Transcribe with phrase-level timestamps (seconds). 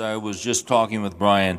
[0.00, 1.58] I was just talking with Brian,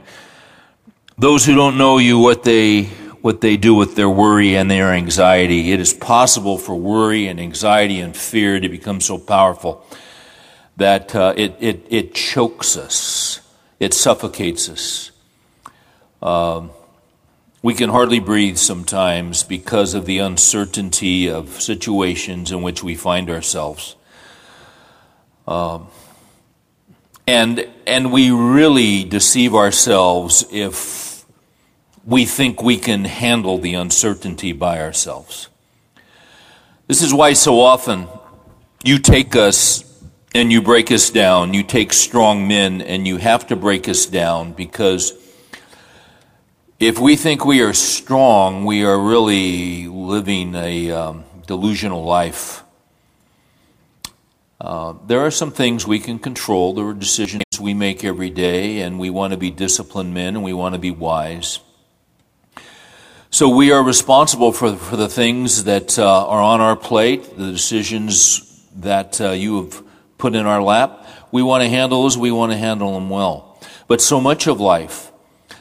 [1.17, 2.83] those who don't know you, what they
[3.21, 5.71] what they do with their worry and their anxiety.
[5.71, 9.85] It is possible for worry and anxiety and fear to become so powerful
[10.77, 13.41] that uh, it, it, it chokes us,
[13.79, 15.11] it suffocates us.
[16.21, 16.71] Um,
[17.61, 23.29] we can hardly breathe sometimes because of the uncertainty of situations in which we find
[23.29, 23.95] ourselves.
[25.47, 25.87] Um,
[27.31, 31.23] and, and we really deceive ourselves if
[32.03, 35.47] we think we can handle the uncertainty by ourselves.
[36.87, 38.09] This is why so often
[38.83, 39.85] you take us
[40.35, 41.53] and you break us down.
[41.53, 45.13] You take strong men and you have to break us down because
[46.81, 52.63] if we think we are strong, we are really living a um, delusional life.
[54.61, 56.75] Uh, there are some things we can control.
[56.75, 60.43] There are decisions we make every day, and we want to be disciplined men and
[60.43, 61.59] we want to be wise.
[63.31, 67.51] So we are responsible for, for the things that uh, are on our plate, the
[67.51, 69.83] decisions that uh, you have
[70.19, 71.07] put in our lap.
[71.31, 73.59] We want to handle those, we want to handle them well.
[73.87, 75.11] But so much of life,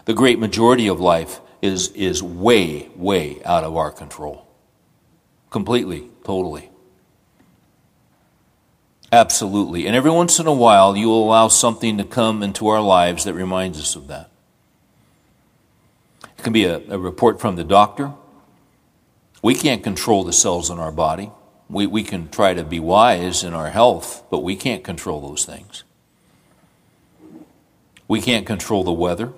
[0.05, 4.47] the great majority of life is, is way, way out of our control.
[5.49, 6.70] Completely, totally.
[9.13, 9.87] Absolutely.
[9.87, 13.25] And every once in a while, you will allow something to come into our lives
[13.25, 14.31] that reminds us of that.
[16.23, 18.13] It can be a, a report from the doctor.
[19.43, 21.31] We can't control the cells in our body.
[21.69, 25.45] We, we can try to be wise in our health, but we can't control those
[25.45, 25.85] things.
[28.07, 29.33] We can't control the weather.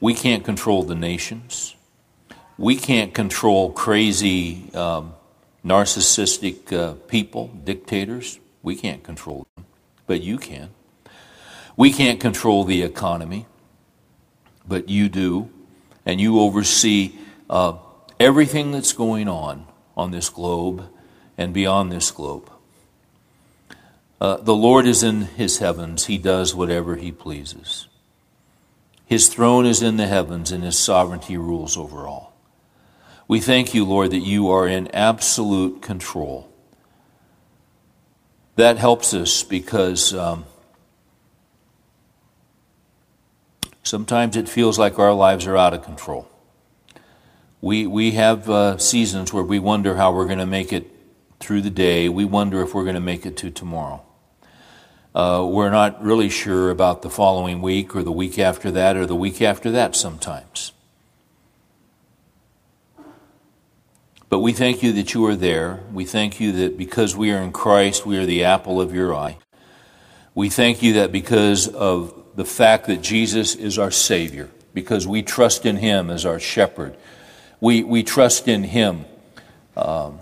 [0.00, 1.74] We can't control the nations.
[2.56, 5.14] We can't control crazy, um,
[5.68, 8.40] narcissistic uh, people, dictators.
[8.62, 9.66] We can't control them,
[10.06, 10.70] but you can.
[11.76, 13.46] We can't control the economy,
[14.66, 15.50] but you do,
[16.04, 17.12] and you oversee
[17.48, 17.74] uh,
[18.18, 19.66] everything that's going on
[19.96, 20.88] on this globe
[21.36, 22.50] and beyond this globe.
[24.20, 27.86] Uh, the Lord is in his heavens, he does whatever he pleases.
[29.06, 32.27] His throne is in the heavens, and his sovereignty rules over all.
[33.28, 36.50] We thank you, Lord, that you are in absolute control.
[38.56, 40.46] That helps us because um,
[43.82, 46.26] sometimes it feels like our lives are out of control.
[47.60, 50.90] We, we have uh, seasons where we wonder how we're going to make it
[51.38, 52.08] through the day.
[52.08, 54.02] We wonder if we're going to make it to tomorrow.
[55.14, 59.04] Uh, we're not really sure about the following week or the week after that or
[59.04, 60.72] the week after that sometimes.
[64.28, 65.80] But we thank you that you are there.
[65.92, 69.14] We thank you that because we are in Christ, we are the apple of your
[69.14, 69.38] eye.
[70.34, 75.22] We thank you that because of the fact that Jesus is our Savior, because we
[75.22, 76.96] trust in Him as our shepherd,
[77.60, 79.04] we, we trust in Him.
[79.76, 80.20] Um,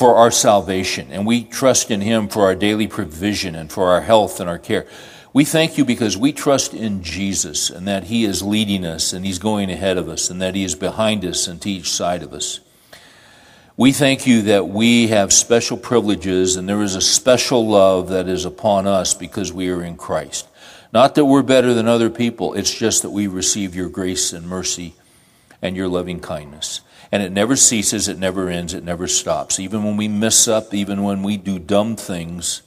[0.00, 4.00] for our salvation, and we trust in Him for our daily provision and for our
[4.00, 4.86] health and our care.
[5.32, 9.24] We thank you because we trust in Jesus and that He is leading us and
[9.24, 12.24] He's going ahead of us and that He is behind us and to each side
[12.24, 12.58] of us.
[13.76, 18.28] We thank you that we have special privileges and there is a special love that
[18.28, 20.48] is upon us because we are in Christ.
[20.92, 24.48] Not that we're better than other people, it's just that we receive your grace and
[24.48, 24.94] mercy
[25.62, 26.80] and your loving kindness.
[27.12, 29.60] And it never ceases, it never ends, it never stops.
[29.60, 32.62] Even when we mess up, even when we do dumb things,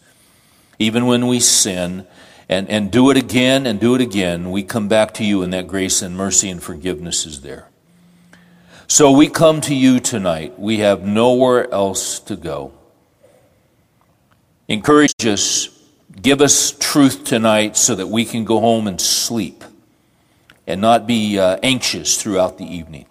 [0.79, 2.07] even when we sin,
[2.53, 5.51] and, and do it again and do it again, we come back to you, and
[5.53, 7.67] that grace and mercy and forgiveness is there.
[8.85, 10.59] So we come to you tonight.
[10.59, 12.73] We have nowhere else to go.
[14.67, 15.67] Encourage us,
[16.21, 19.63] give us truth tonight so that we can go home and sleep
[20.67, 23.07] and not be uh, anxious throughout the evening.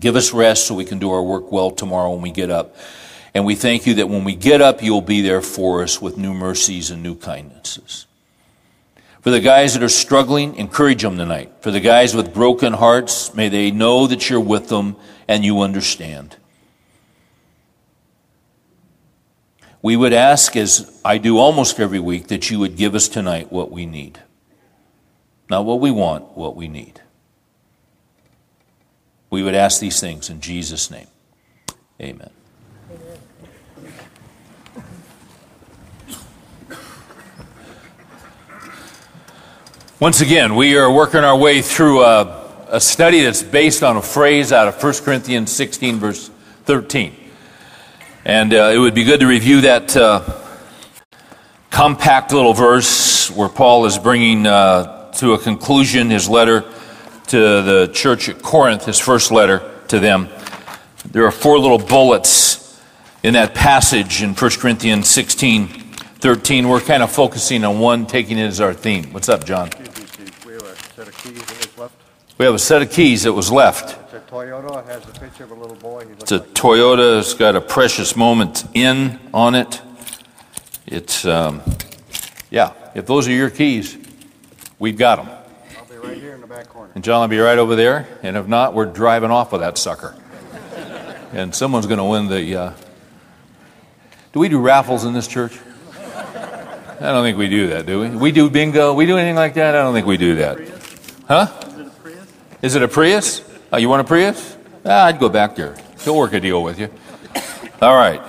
[0.00, 2.74] Give us rest so we can do our work well tomorrow when we get up.
[3.32, 6.18] And we thank you that when we get up, you'll be there for us with
[6.18, 8.06] new mercies and new kindnesses.
[9.20, 11.52] For the guys that are struggling, encourage them tonight.
[11.60, 14.96] For the guys with broken hearts, may they know that you're with them
[15.28, 16.36] and you understand.
[19.82, 23.52] We would ask, as I do almost every week, that you would give us tonight
[23.52, 24.20] what we need.
[25.48, 27.00] Not what we want, what we need.
[29.30, 31.06] We would ask these things in Jesus' name.
[32.00, 32.30] Amen.
[40.00, 44.02] Once again, we are working our way through a, a, study that's based on a
[44.02, 46.30] phrase out of 1 Corinthians 16, verse
[46.64, 47.14] 13.
[48.24, 50.22] And uh, it would be good to review that uh,
[51.68, 56.62] compact little verse where Paul is bringing uh, to a conclusion his letter
[57.26, 60.30] to the church at Corinth, his first letter to them.
[61.10, 62.80] There are four little bullets
[63.22, 65.80] in that passage in 1 Corinthians 16
[66.20, 66.68] 13.
[66.68, 69.10] We're kind of focusing on one, taking it as our theme.
[69.12, 69.70] What's up, John?
[70.44, 71.94] We have a set of keys that was left.
[72.38, 73.98] We have a set of keys that was left.
[74.04, 74.80] It's a Toyota.
[74.80, 76.06] It has a picture of a little boy.
[76.06, 77.18] He It's a like Toyota.
[77.18, 79.82] It's got a precious moment in on it.
[80.86, 81.60] It's, um,
[82.50, 83.96] yeah, if those are your keys,
[84.78, 85.28] we've got them.
[85.78, 86.90] I'll be right here in the back corner.
[86.94, 88.08] And John will be right over there.
[88.22, 90.16] And if not, we're driving off with that sucker.
[91.32, 92.56] And someone's going to win the.
[92.56, 92.72] Uh...
[94.32, 95.58] Do we do raffles in this church?
[95.94, 98.08] I don't think we do that, do we?
[98.10, 98.94] We do bingo.
[98.94, 99.74] We do anything like that?
[99.74, 100.79] I don't think we do that.
[101.30, 101.46] Huh?
[102.60, 103.48] Is it a Prius?
[103.72, 104.56] Oh, you want a Prius?
[104.84, 105.76] Ah, I'd go back there.
[106.00, 106.90] He'll work a deal with you.
[107.80, 108.20] All right.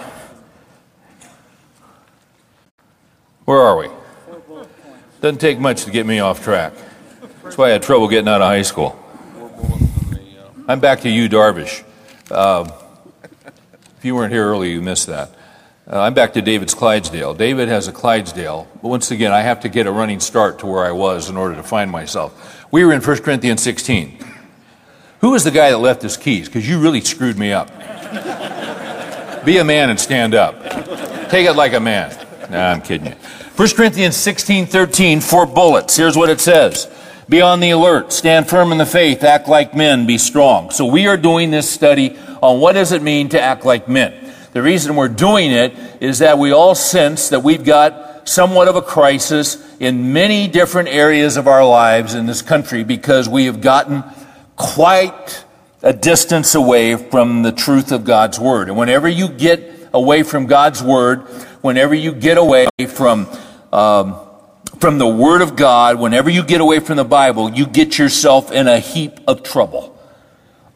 [3.45, 3.89] Where are we?
[5.19, 6.73] Doesn't take much to get me off track.
[7.41, 8.95] That's why I had trouble getting out of high school.
[10.67, 11.83] I'm back to you, Darvish.
[12.29, 12.71] Um,
[13.97, 15.31] if you weren't here early, you missed that.
[15.91, 17.33] Uh, I'm back to David's Clydesdale.
[17.33, 20.67] David has a Clydesdale, but once again, I have to get a running start to
[20.67, 22.60] where I was in order to find myself.
[22.71, 24.17] We were in 1 Corinthians 16.
[25.19, 26.47] Who was the guy that left his keys?
[26.47, 27.67] Because you really screwed me up.
[29.45, 30.61] Be a man and stand up.
[31.29, 32.15] Take it like a man.
[32.49, 33.15] Nah, I'm kidding you.
[33.55, 35.97] 1 Corinthians 16, 13, four bullets.
[35.97, 36.89] Here's what it says.
[37.27, 40.71] Be on the alert, stand firm in the faith, act like men, be strong.
[40.71, 44.33] So we are doing this study on what does it mean to act like men.
[44.53, 48.75] The reason we're doing it is that we all sense that we've got somewhat of
[48.75, 53.61] a crisis in many different areas of our lives in this country because we have
[53.61, 54.03] gotten
[54.55, 55.43] quite
[55.83, 58.69] a distance away from the truth of God's Word.
[58.69, 61.21] And whenever you get away from God's Word,
[61.61, 63.27] whenever you get away from,
[63.73, 64.19] um,
[64.79, 68.51] from the Word of God, whenever you get away from the Bible, you get yourself
[68.51, 69.97] in a heap of trouble.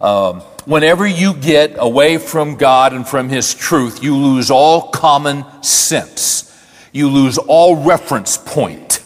[0.02, 5.46] Um, whenever you get away from God and from His truth, you lose all common
[5.64, 6.52] sense.
[6.96, 9.04] You lose all reference point.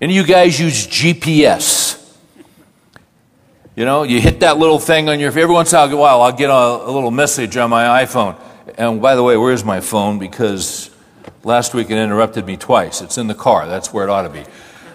[0.00, 2.16] And you guys use GPS.
[3.76, 6.32] You know, you hit that little thing on your, every once in a while, I'll
[6.32, 8.40] get a, a little message on my iPhone.
[8.78, 10.18] And by the way, where's my phone?
[10.18, 10.88] Because
[11.44, 13.02] last week it interrupted me twice.
[13.02, 13.66] It's in the car.
[13.68, 14.44] That's where it ought to be.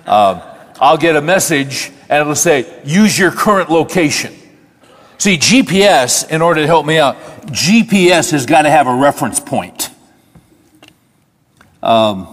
[0.07, 0.41] Um,
[0.81, 4.33] I'll get a message and it'll say, use your current location.
[5.19, 7.15] See, GPS, in order to help me out,
[7.51, 9.91] GPS has got to have a reference point.
[11.83, 12.25] Um,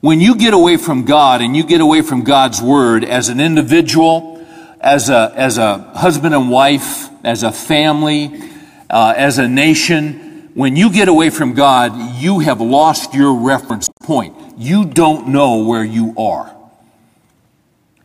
[0.00, 3.40] when you get away from God and you get away from God's Word as an
[3.40, 4.44] individual,
[4.80, 8.50] as a, as a husband and wife, as a family,
[8.90, 13.88] uh, as a nation, when you get away from God, you have lost your reference
[14.02, 14.36] point.
[14.58, 16.54] You don't know where you are.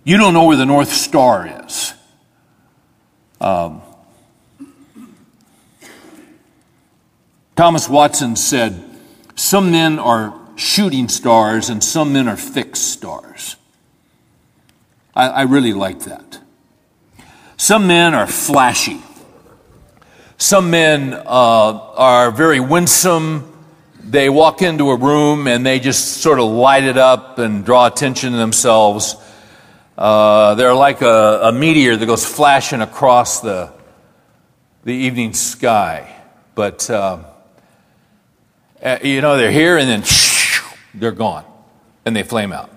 [0.03, 1.93] You don't know where the North Star is.
[3.41, 3.81] Um,
[7.55, 8.86] Thomas Watson said,
[9.37, 13.55] Some men are shooting stars and some men are fixed stars.
[15.15, 16.39] I, I really like that.
[17.55, 18.99] Some men are flashy.
[20.39, 23.53] Some men uh, are very winsome.
[24.03, 27.85] They walk into a room and they just sort of light it up and draw
[27.85, 29.15] attention to themselves.
[29.95, 33.71] Uh, they're like a, a, meteor that goes flashing across the,
[34.83, 36.15] the evening sky.
[36.55, 37.23] But, uh,
[39.03, 40.03] you know, they're here and then
[40.93, 41.45] they're gone
[42.05, 42.69] and they flame out.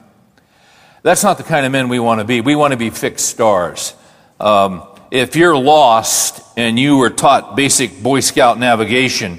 [1.03, 2.41] That's not the kind of men we want to be.
[2.41, 3.95] We want to be fixed stars.
[4.39, 9.39] Um, if you're lost and you were taught basic Boy Scout navigation,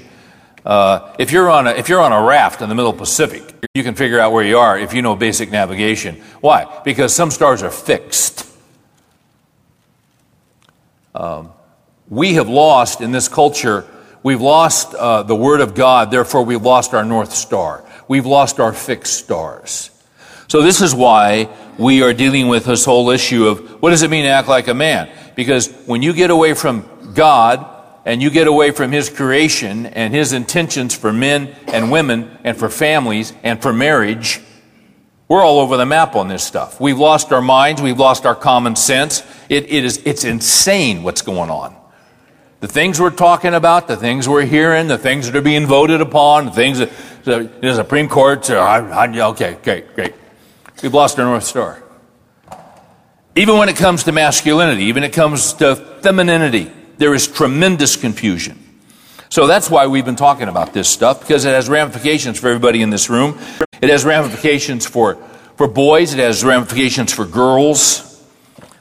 [0.64, 3.42] uh, if you're on a if you're on a raft in the middle Pacific,
[3.74, 6.16] you can figure out where you are if you know basic navigation.
[6.40, 6.80] Why?
[6.84, 8.48] Because some stars are fixed.
[11.14, 11.50] Um,
[12.08, 13.86] we have lost in this culture.
[14.22, 16.10] We've lost uh, the Word of God.
[16.10, 17.84] Therefore, we've lost our North Star.
[18.06, 19.90] We've lost our fixed stars.
[20.48, 21.48] So this is why
[21.78, 24.68] we are dealing with this whole issue of what does it mean to act like
[24.68, 25.10] a man?
[25.34, 27.66] Because when you get away from God
[28.04, 32.56] and you get away from His creation and His intentions for men and women and
[32.56, 34.40] for families and for marriage,
[35.26, 36.78] we're all over the map on this stuff.
[36.78, 37.80] We've lost our minds.
[37.80, 39.22] We've lost our common sense.
[39.48, 41.74] It, it is, it's insane what's going on.
[42.62, 46.00] The things we're talking about, the things we're hearing, the things that are being voted
[46.00, 46.92] upon, the things that
[47.24, 50.14] the Supreme Court, okay, great, great.
[50.80, 51.82] We've lost our North Star.
[53.34, 57.96] Even when it comes to masculinity, even when it comes to femininity, there is tremendous
[57.96, 58.62] confusion.
[59.28, 62.80] So that's why we've been talking about this stuff, because it has ramifications for everybody
[62.80, 63.40] in this room.
[63.80, 65.16] It has ramifications for,
[65.56, 68.24] for boys, it has ramifications for girls.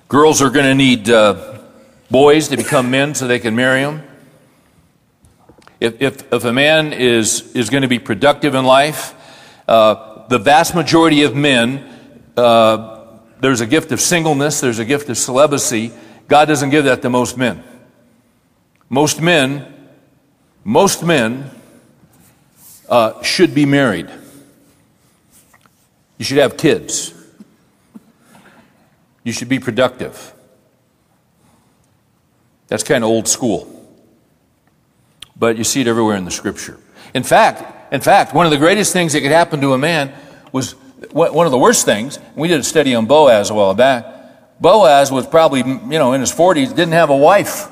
[0.07, 1.60] Girls are going to need uh,
[2.11, 4.03] boys to become men so they can marry them.
[5.79, 9.15] If, if, if a man is, is going to be productive in life,
[9.67, 11.89] uh, the vast majority of men,
[12.35, 13.07] uh,
[13.39, 15.91] there's a gift of singleness, there's a gift of celibacy.
[16.27, 17.63] God doesn't give that to most men.
[18.89, 19.65] Most men,
[20.63, 21.49] most men
[22.89, 24.09] uh, should be married.
[26.17, 27.13] You should have kids.
[29.23, 30.33] You should be productive.
[32.71, 33.67] That's kind of old school.
[35.35, 36.79] But you see it everywhere in the scripture.
[37.13, 40.13] In fact, in fact, one of the greatest things that could happen to a man
[40.53, 40.71] was
[41.11, 42.17] one of the worst things.
[42.33, 44.05] We did a study on Boaz a while back.
[44.61, 47.67] Boaz was probably, you know, in his 40s, didn't have a wife.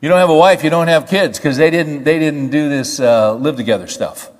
[0.00, 2.68] You don't have a wife, you don't have kids because they didn't, they didn't do
[2.68, 4.30] this uh, live together stuff.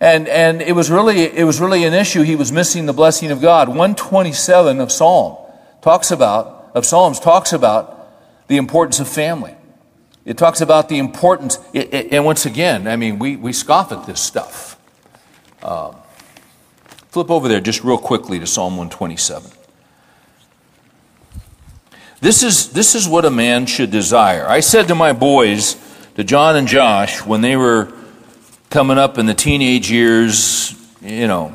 [0.00, 2.22] And, and it, was really, it was really an issue.
[2.22, 3.68] He was missing the blessing of God.
[3.68, 5.36] 127 of Psalm
[5.82, 9.54] talks about, of Psalms talks about the importance of family.
[10.24, 13.90] It talks about the importance, it, it, and once again, I mean, we, we scoff
[13.90, 14.78] at this stuff.
[15.62, 15.96] Um,
[17.08, 19.50] flip over there just real quickly to Psalm 127.
[22.20, 24.46] This is, this is what a man should desire.
[24.46, 25.76] I said to my boys,
[26.16, 27.92] to John and Josh, when they were
[28.68, 31.54] coming up in the teenage years, you know,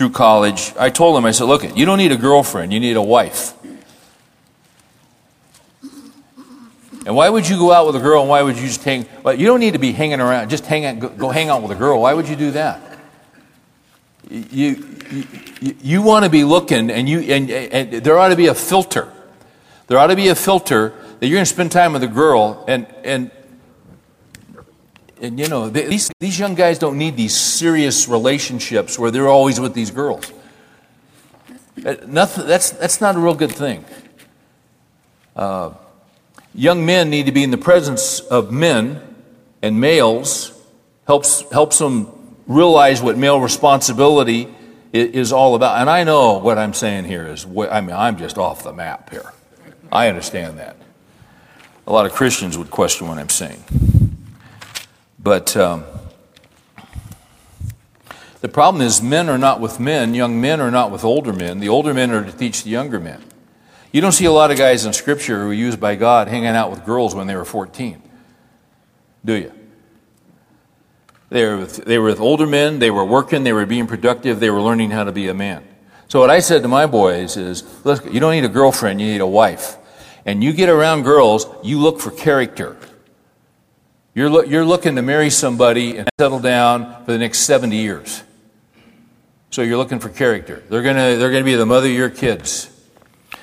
[0.00, 2.96] through college, I told him, I said, look, you don't need a girlfriend, you need
[2.96, 3.52] a wife.
[7.04, 9.04] And why would you go out with a girl and why would you just hang?
[9.22, 11.60] Well, you don't need to be hanging around, just hang out, go, go hang out
[11.60, 12.00] with a girl.
[12.00, 12.80] Why would you do that?
[14.30, 14.88] You,
[15.60, 18.54] you, you want to be looking, and, you, and, and there ought to be a
[18.54, 19.12] filter.
[19.88, 22.64] There ought to be a filter that you're going to spend time with a girl,
[22.66, 23.30] and, and,
[25.20, 29.60] and you know, these, these young guys don't need these serious relationships where they're always
[29.60, 30.32] with these girls.
[31.84, 33.84] Uh, nothing, that's, that's not a real good thing.
[35.36, 35.72] Uh,
[36.54, 39.00] young men need to be in the presence of men
[39.62, 40.52] and males,
[41.06, 44.48] helps, helps them realize what male responsibility
[44.92, 45.80] is all about.
[45.80, 49.10] And I know what I'm saying here is, I mean, I'm just off the map
[49.10, 49.32] here.
[49.92, 50.76] I understand that.
[51.86, 53.62] A lot of Christians would question what I'm saying.
[55.22, 55.84] But um,
[58.40, 61.60] the problem is, men are not with men, young men are not with older men.
[61.60, 63.22] The older men are to teach the younger men.
[63.92, 66.48] You don't see a lot of guys in Scripture who were used by God hanging
[66.48, 68.00] out with girls when they were 14,
[69.24, 69.52] do you?
[71.28, 74.40] They were, with, they were with older men, they were working, they were being productive,
[74.40, 75.64] they were learning how to be a man.
[76.08, 79.20] So, what I said to my boys is you don't need a girlfriend, you need
[79.20, 79.76] a wife.
[80.24, 82.76] And you get around girls, you look for character.
[84.14, 88.22] You're, lo- you're looking to marry somebody and settle down for the next 70 years.
[89.50, 90.62] So, you're looking for character.
[90.68, 92.70] They're going to they're to be the mother of your kids.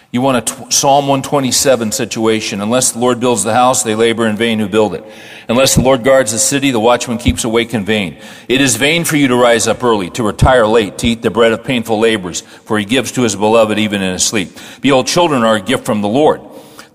[0.09, 2.61] You want a t- Psalm 127 situation.
[2.61, 5.03] Unless the Lord builds the house, they labor in vain who build it.
[5.49, 8.17] Unless the Lord guards the city, the watchman keeps awake in vain.
[8.47, 11.29] It is vain for you to rise up early, to retire late, to eat the
[11.29, 14.49] bread of painful labors, for he gives to his beloved even in his sleep.
[14.79, 16.41] Behold, children are a gift from the Lord.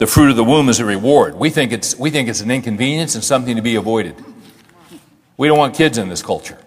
[0.02, 1.37] The fruit of the womb is a reward.
[1.37, 4.16] We think it's, we think it's an inconvenience and something to be avoided.
[5.37, 6.59] We don't want kids in this culture.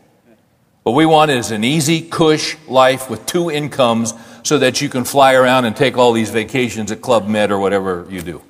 [0.83, 4.13] What we want is an easy, cush life with two incomes
[4.43, 7.59] so that you can fly around and take all these vacations at Club Med or
[7.59, 8.41] whatever you do.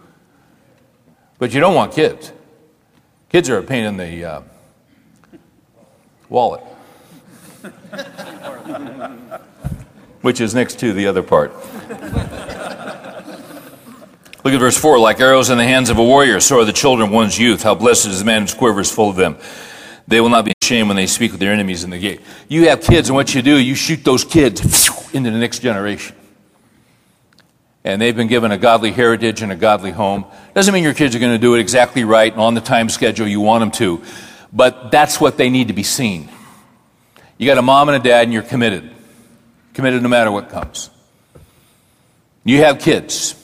[1.39, 2.31] But you don't want kids.
[3.29, 4.41] Kids are a pain in the uh,
[6.29, 6.61] wallet,
[10.21, 11.51] which is next to the other part.
[14.45, 14.99] Look at verse 4.
[14.99, 17.63] Like arrows in the hands of a warrior, so are the children of one's youth.
[17.63, 19.37] How blessed is the man whose quiver is full of them.
[20.07, 22.21] They will not be ashamed when they speak with their enemies in the gate.
[22.47, 24.61] You have kids, and what you do, you shoot those kids
[25.15, 26.15] into the next generation.
[27.83, 30.25] And they've been given a godly heritage and a godly home.
[30.53, 32.89] Doesn't mean your kids are going to do it exactly right and on the time
[32.89, 34.03] schedule you want them to,
[34.53, 36.29] but that's what they need to be seen.
[37.39, 38.91] You got a mom and a dad, and you're committed.
[39.73, 40.91] Committed no matter what comes.
[42.43, 43.41] You have kids.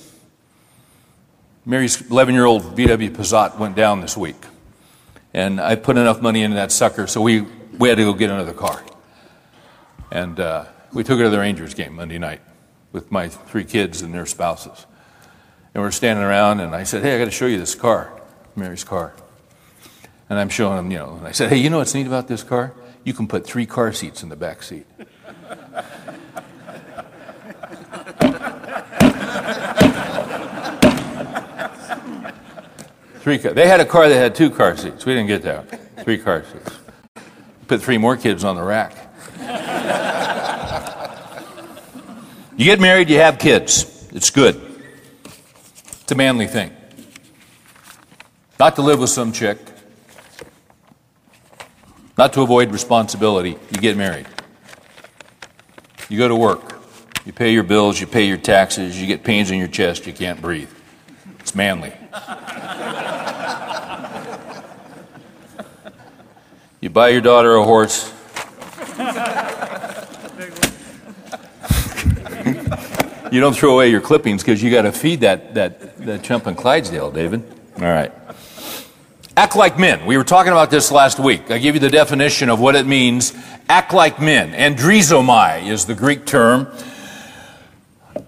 [1.65, 4.45] Mary's 11 year old VW Passat went down this week.
[5.33, 7.41] And I put enough money into that sucker, so we,
[7.77, 8.83] we had to go get another car.
[10.11, 12.41] And uh, we took her to the Rangers game Monday night
[12.91, 14.85] with my three kids and their spouses.
[15.73, 18.11] And we're standing around, and I said, Hey, I got to show you this car,
[18.55, 19.13] Mary's car.
[20.29, 22.27] And I'm showing them, you know, and I said, Hey, you know what's neat about
[22.27, 22.73] this car?
[23.05, 24.85] You can put three car seats in the back seat.
[33.21, 33.53] Three car.
[33.53, 35.05] They had a car that had two car seats.
[35.05, 36.03] We didn't get that.
[36.03, 36.75] Three car seats.
[37.67, 38.97] put three more kids on the rack.
[42.57, 44.09] you get married, you have kids.
[44.11, 44.59] It's good.
[46.01, 46.75] It's a manly thing.
[48.59, 49.59] Not to live with some chick,
[52.17, 53.51] not to avoid responsibility.
[53.51, 54.27] You get married.
[56.09, 56.79] You go to work.
[57.23, 60.13] You pay your bills, you pay your taxes, you get pains in your chest, you
[60.13, 60.71] can't breathe.
[61.39, 61.93] It's manly.
[66.81, 68.11] You buy your daughter a horse.
[73.31, 76.47] you don't throw away your clippings because you got to feed that, that, that chump
[76.47, 77.43] in Clydesdale, David.
[77.75, 78.11] All right.
[79.37, 80.07] Act like men.
[80.07, 81.51] We were talking about this last week.
[81.51, 83.31] I gave you the definition of what it means.
[83.69, 84.51] Act like men.
[84.51, 86.67] Andrizomai is the Greek term.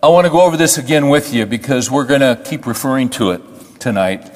[0.03, 3.09] I want to go over this again with you because we're going to keep referring
[3.09, 3.41] to it
[3.83, 4.31] tonight.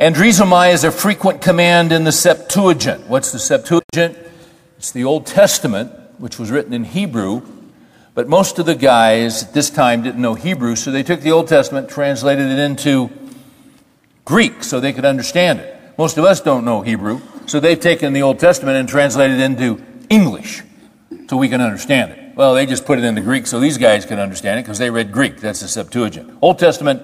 [0.00, 3.06] Andrizomai is a frequent command in the Septuagint.
[3.06, 4.18] What's the Septuagint?
[4.78, 7.42] It's the Old Testament, which was written in Hebrew,
[8.14, 11.30] but most of the guys at this time didn't know Hebrew, so they took the
[11.30, 13.10] Old Testament, translated it into
[14.24, 15.80] Greek so they could understand it.
[15.96, 19.44] Most of us don't know Hebrew, so they've taken the Old Testament and translated it
[19.44, 20.64] into English
[21.28, 22.34] so we can understand it.
[22.34, 24.90] Well, they just put it into Greek so these guys can understand it because they
[24.90, 25.36] read Greek.
[25.36, 26.38] That's the Septuagint.
[26.42, 27.02] Old Testament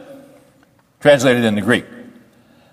[1.01, 1.85] translated into Greek.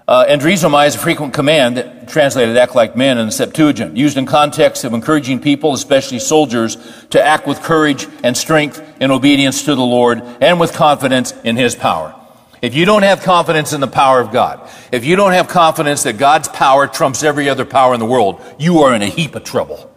[0.05, 4.17] Uh, andrizomai is a frequent command that translated act like men in the Septuagint, used
[4.17, 6.75] in context of encouraging people, especially soldiers,
[7.11, 11.55] to act with courage and strength in obedience to the Lord and with confidence in
[11.55, 12.13] His power.
[12.61, 16.03] If you don't have confidence in the power of God, if you don't have confidence
[16.03, 19.35] that God's power trumps every other power in the world, you are in a heap
[19.35, 19.89] of trouble.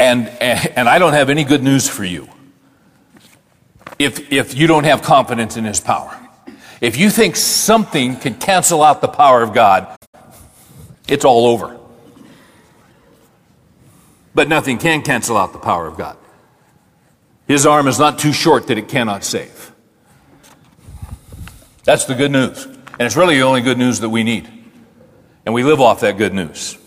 [0.00, 2.28] And, and I don't have any good news for you
[4.04, 6.18] if, if you don't have confidence in his power.
[6.80, 9.96] If you think something can cancel out the power of God,
[11.08, 11.78] it's all over.
[14.34, 16.16] But nothing can cancel out the power of God.
[17.46, 19.72] His arm is not too short that it cannot save.
[21.84, 22.64] That's the good news.
[22.64, 24.48] And it's really the only good news that we need.
[25.44, 26.78] And we live off that good news.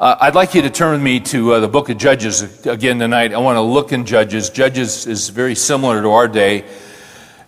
[0.00, 2.98] Uh, I'd like you to turn with me to uh, the book of Judges again
[2.98, 3.34] tonight.
[3.34, 4.48] I want to look in Judges.
[4.48, 6.64] Judges is very similar to our day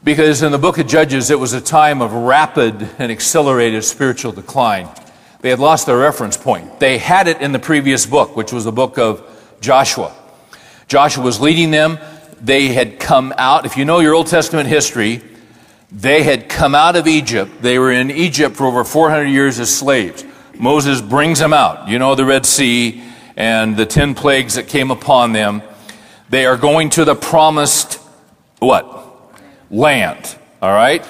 [0.04, 4.32] because in the book of Judges, it was a time of rapid and accelerated spiritual
[4.32, 4.86] decline.
[5.40, 6.78] They had lost their reference point.
[6.78, 9.26] They had it in the previous book, which was the book of
[9.62, 10.14] Joshua.
[10.88, 11.98] Joshua was leading them.
[12.38, 13.64] They had come out.
[13.64, 15.22] If you know your Old Testament history,
[15.90, 17.62] they had come out of Egypt.
[17.62, 20.26] They were in Egypt for over 400 years as slaves.
[20.62, 21.88] Moses brings them out.
[21.88, 23.03] You know the Red Sea
[23.37, 25.61] and the 10 plagues that came upon them.
[26.31, 27.94] They are going to the promised
[28.61, 28.88] what?
[29.72, 30.37] Land.
[30.62, 31.05] All right?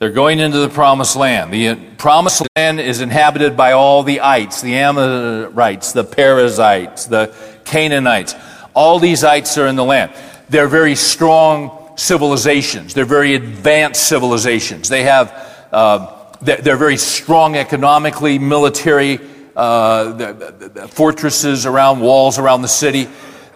[0.00, 1.52] They're going into the promised land.
[1.52, 7.32] The promised land is inhabited by all the ites, the Amorites, the Perizzites, the
[7.64, 8.34] Canaanites.
[8.74, 10.12] All these ites are in the land.
[10.48, 12.94] They're very strong civilizations.
[12.94, 14.88] They're very advanced civilizations.
[14.88, 19.18] They have uh, they're very strong economically, military,
[19.54, 23.08] uh, the, the fortresses around walls around the city.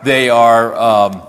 [0.02, 1.22] They are, um,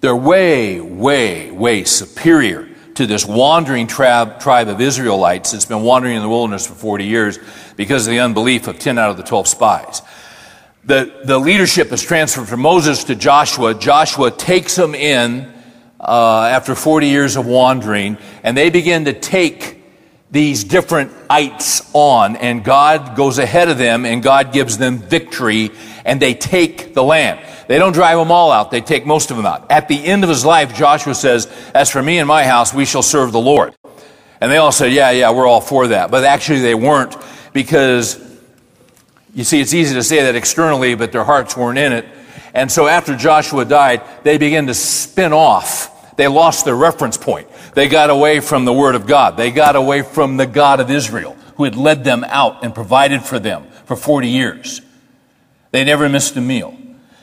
[0.00, 6.16] they're way, way, way superior to this wandering tribe, tribe of Israelites that's been wandering
[6.16, 7.38] in the wilderness for 40 years
[7.76, 10.02] because of the unbelief of 10 out of the 12 spies.
[10.84, 13.74] The, the leadership is transferred from Moses to Joshua.
[13.74, 15.52] Joshua takes them in
[16.06, 19.82] uh, after 40 years of wandering, and they begin to take
[20.30, 25.70] these different ites on, and God goes ahead of them, and God gives them victory,
[26.04, 27.40] and they take the land.
[27.68, 29.70] They don't drive them all out, they take most of them out.
[29.70, 32.84] At the end of his life, Joshua says, As for me and my house, we
[32.84, 33.74] shall serve the Lord.
[34.40, 36.10] And they all said, Yeah, yeah, we're all for that.
[36.10, 37.16] But actually, they weren't
[37.52, 38.24] because
[39.36, 42.06] you see, it's easy to say that externally, but their hearts weren't in it.
[42.54, 45.92] And so after Joshua died, they began to spin off.
[46.16, 47.48] They lost their reference point.
[47.74, 49.36] They got away from the Word of God.
[49.36, 53.22] They got away from the God of Israel, who had led them out and provided
[53.22, 54.80] for them for 40 years.
[55.70, 56.76] They never missed a meal.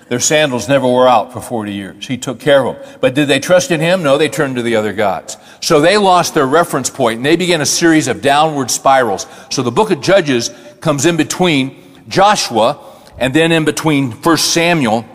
[0.10, 2.06] Their sandals never wore out for 40 years.
[2.06, 2.98] He took care of them.
[3.02, 4.04] But did they trust in him?
[4.04, 5.38] No, they turned to the other gods.
[5.60, 9.26] So they lost their reference point and they began a series of downward spirals.
[9.50, 10.52] So the book of Judges
[10.82, 12.80] comes in between Joshua
[13.18, 15.06] and then in between 1 Samuel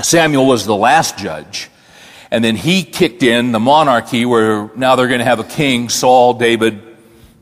[0.00, 1.68] Samuel was the last judge.
[2.32, 5.90] And then he kicked in the monarchy where now they're going to have a king,
[5.90, 6.80] Saul, David,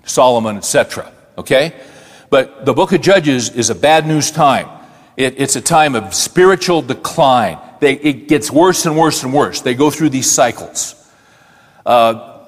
[0.04, 1.12] Solomon, etc.
[1.38, 1.80] Okay?
[2.28, 4.68] But the book of Judges is a bad news time.
[5.16, 7.60] It, it's a time of spiritual decline.
[7.78, 9.60] They, it gets worse and worse and worse.
[9.60, 10.96] They go through these cycles.
[11.86, 12.46] Uh,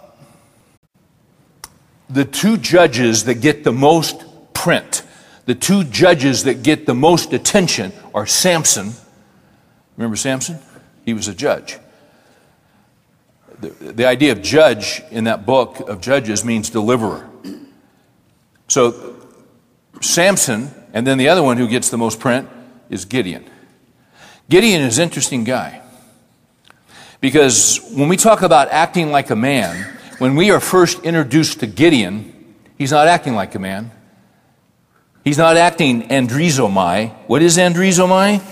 [2.11, 5.05] the two judges that get the most print,
[5.47, 8.95] the two judges that get the most attention are Samson.
[9.97, 10.59] Remember Samson?
[11.05, 11.79] He was a judge.
[13.63, 17.29] The, idea of judge in that book of Judges means deliverer.
[18.67, 19.17] So
[20.01, 22.49] Samson, and then the other one who gets the most print
[22.91, 23.49] is Gideon.
[24.49, 25.81] Gideon is an interesting guy.
[27.21, 31.69] Because when we talk about acting like a man, when we are first introduced to
[31.69, 33.93] Gideon, he's not acting like a man.
[35.23, 37.13] He's not acting andrizomai.
[37.29, 38.43] What is andrizomai?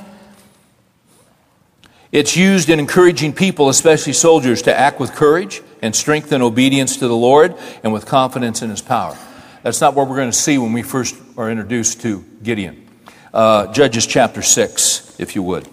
[2.12, 6.96] It's used in encouraging people, especially soldiers, to act with courage and strength and obedience
[6.96, 9.16] to the Lord and with confidence in his power.
[9.62, 12.88] That's not what we're going to see when we first are introduced to Gideon.
[13.32, 15.68] Uh, Judges chapter 6, if you would.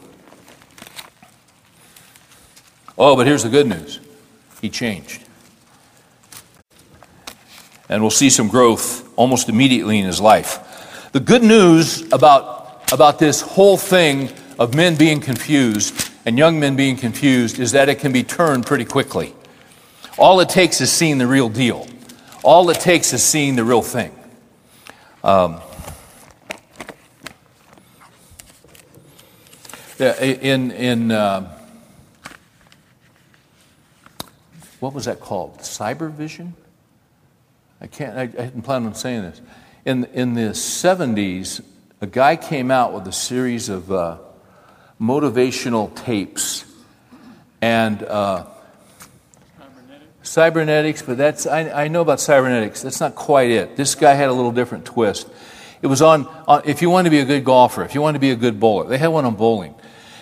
[3.00, 4.00] Oh, but here's the good news
[4.62, 5.24] he changed.
[7.90, 11.10] And we'll see some growth almost immediately in his life.
[11.14, 16.76] The good news about, about this whole thing of men being confused and young men
[16.76, 19.34] being confused is that it can be turned pretty quickly.
[20.18, 21.88] All it takes is seeing the real deal.
[22.44, 24.14] All it takes is seeing the real thing.
[25.24, 25.62] Um,
[30.00, 31.58] in in uh,
[34.82, 35.60] what was that called?
[35.60, 36.56] Cyber vision?
[37.80, 39.42] I can't, I, I didn't plan on saying this.
[39.86, 41.64] In, in the 70s,
[42.02, 44.18] a guy came out with a series of uh,
[45.00, 46.66] motivational tapes.
[47.62, 48.46] And uh,
[49.58, 50.30] cybernetics.
[50.30, 52.82] cybernetics, but that's, I, I know about cybernetics.
[52.82, 53.76] That's not quite it.
[53.76, 55.28] This guy had a little different twist.
[55.82, 58.16] It was on, on, if you want to be a good golfer, if you want
[58.16, 59.76] to be a good bowler, they had one on bowling.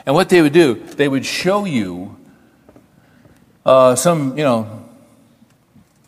[0.05, 2.17] And what they would do, they would show you
[3.65, 4.85] uh, some, you know,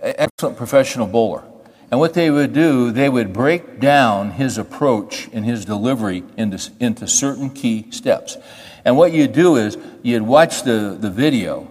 [0.01, 1.43] excellent professional bowler.
[1.89, 6.71] And what they would do, they would break down his approach and his delivery into,
[6.79, 8.37] into certain key steps.
[8.83, 11.69] And what you'd do is you'd watch the, the video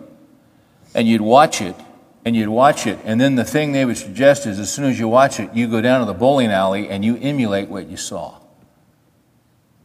[0.94, 1.76] and you'd watch it
[2.24, 2.98] and you'd watch it.
[3.04, 5.68] And then the thing they would suggest is as soon as you watch it, you
[5.68, 8.38] go down to the bowling alley and you emulate what you saw.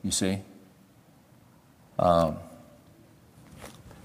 [0.04, 0.42] You see?
[2.00, 2.38] Um,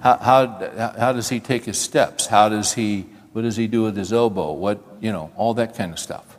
[0.00, 2.26] how, how, how does he take his steps?
[2.26, 4.52] How does he, what does he do with his elbow?
[4.52, 6.37] What, you know, all that kind of stuff.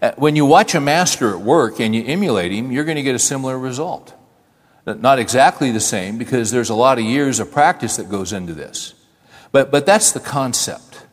[0.00, 3.02] Uh, when you watch a master at work and you emulate him, you're going to
[3.02, 4.14] get a similar result.
[4.86, 8.52] Not exactly the same because there's a lot of years of practice that goes into
[8.52, 8.94] this.
[9.50, 11.06] But, but that's the concept.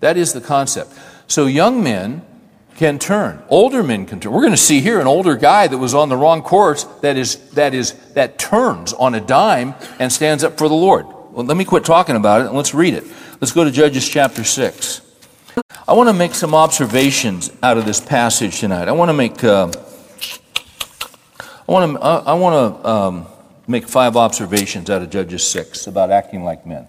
[0.00, 0.92] That is the concept.
[1.26, 2.22] So young men
[2.76, 3.42] can turn.
[3.48, 4.32] Older men can turn.
[4.32, 7.16] We're going to see here an older guy that was on the wrong course that
[7.16, 11.06] is that is that turns on a dime and stands up for the Lord.
[11.06, 13.04] Well, let me quit talking about it and let's read it.
[13.40, 15.09] Let's go to Judges chapter 6.
[15.90, 18.86] I want to make some observations out of this passage tonight.
[18.86, 19.72] I want to make uh,
[21.68, 23.26] I want to I want to um,
[23.66, 26.86] make five observations out of Judges 6 about acting like men.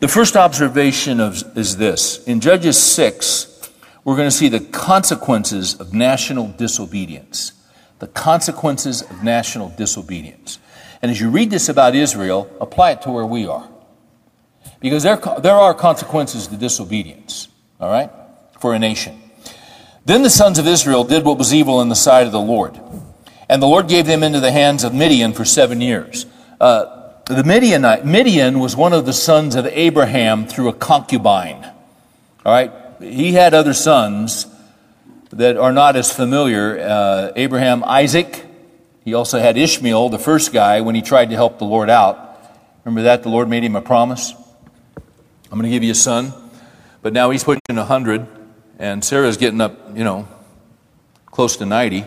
[0.00, 2.24] The first observation of, is this.
[2.24, 3.70] In Judges 6,
[4.02, 7.52] we're going to see the consequences of national disobedience.
[8.00, 10.58] The consequences of national disobedience.
[11.00, 13.68] And as you read this about Israel, apply it to where we are.
[14.80, 17.46] Because there, there are consequences to disobedience,
[17.84, 18.10] all right,
[18.60, 19.20] for a nation.
[20.06, 22.80] Then the sons of Israel did what was evil in the sight of the Lord.
[23.46, 26.24] And the Lord gave them into the hands of Midian for seven years.
[26.58, 31.62] Uh, the Midianite, Midian was one of the sons of Abraham through a concubine.
[32.46, 34.46] All right, he had other sons
[35.28, 38.46] that are not as familiar uh, Abraham, Isaac.
[39.04, 42.38] He also had Ishmael, the first guy, when he tried to help the Lord out.
[42.86, 43.24] Remember that?
[43.24, 44.32] The Lord made him a promise.
[44.96, 46.32] I'm going to give you a son.
[47.04, 48.26] But now he's pushing 100,
[48.78, 50.26] and Sarah's getting up, you know,
[51.26, 52.06] close to 90.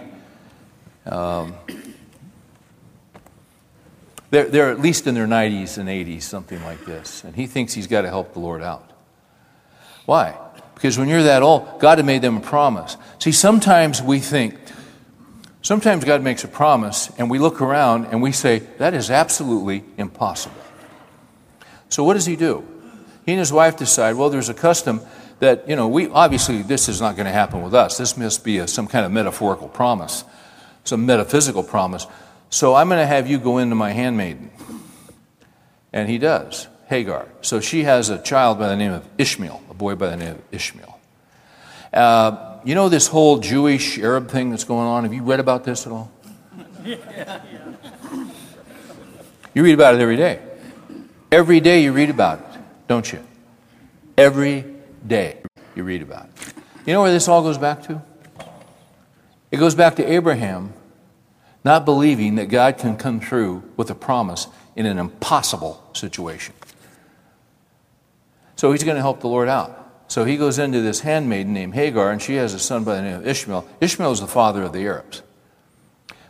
[1.05, 1.53] Um,
[4.31, 7.23] they're, they're at least in their 90s and 80s, something like this.
[7.23, 8.89] And he thinks he's got to help the Lord out.
[10.07, 10.35] Why?
[10.73, 12.97] Because when you're that old, God had made them a promise.
[13.19, 14.55] See, sometimes we think,
[15.61, 19.83] sometimes God makes a promise, and we look around and we say, that is absolutely
[19.95, 20.59] impossible.
[21.87, 22.67] So what does he do?
[23.27, 25.01] He and his wife decide, well, there's a custom
[25.39, 27.97] that, you know, we obviously this is not going to happen with us.
[27.97, 30.23] This must be a, some kind of metaphorical promise,
[30.85, 32.07] some metaphysical promise.
[32.49, 34.49] So I'm going to have you go into my handmaiden.
[35.91, 36.69] And he does.
[36.87, 37.27] Hagar.
[37.41, 40.35] So she has a child by the name of Ishmael, a boy by the name
[40.35, 40.97] of Ishmael.
[41.93, 45.03] Uh, you know this whole Jewish Arab thing that's going on?
[45.03, 46.11] Have you read about this at all?
[49.53, 50.39] You read about it every day.
[51.31, 52.45] Every day you read about it,
[52.87, 53.23] don't you?
[54.17, 54.65] Every
[55.05, 55.37] day
[55.75, 56.53] you read about it.
[56.85, 58.01] You know where this all goes back to?
[59.51, 60.73] It goes back to Abraham
[61.63, 66.53] not believing that God can come through with a promise in an impossible situation.
[68.55, 69.73] So he's going to help the Lord out.
[70.07, 73.01] So he goes into this handmaiden named Hagar, and she has a son by the
[73.01, 73.67] name of Ishmael.
[73.81, 75.21] Ishmael is the father of the Arabs.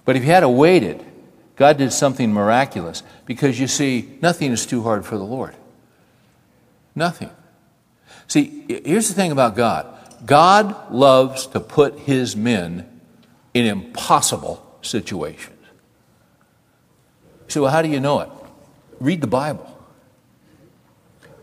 [0.06, 1.06] But if he had waited,
[1.56, 5.56] God did something miraculous because you see, nothing is too hard for the Lord.
[6.98, 7.30] Nothing.
[8.26, 9.86] See, here's the thing about God
[10.26, 12.90] God loves to put his men
[13.54, 15.54] in impossible situations.
[17.50, 18.30] So, well, how do you know it?
[19.00, 19.72] Read the Bible.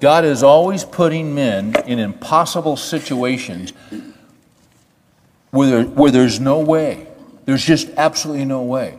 [0.01, 3.73] God is always putting men in impossible situations
[5.53, 7.07] where, there, where there's no way.
[7.45, 8.99] There's just absolutely no way.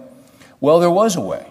[0.62, 1.46] Well, there was a way.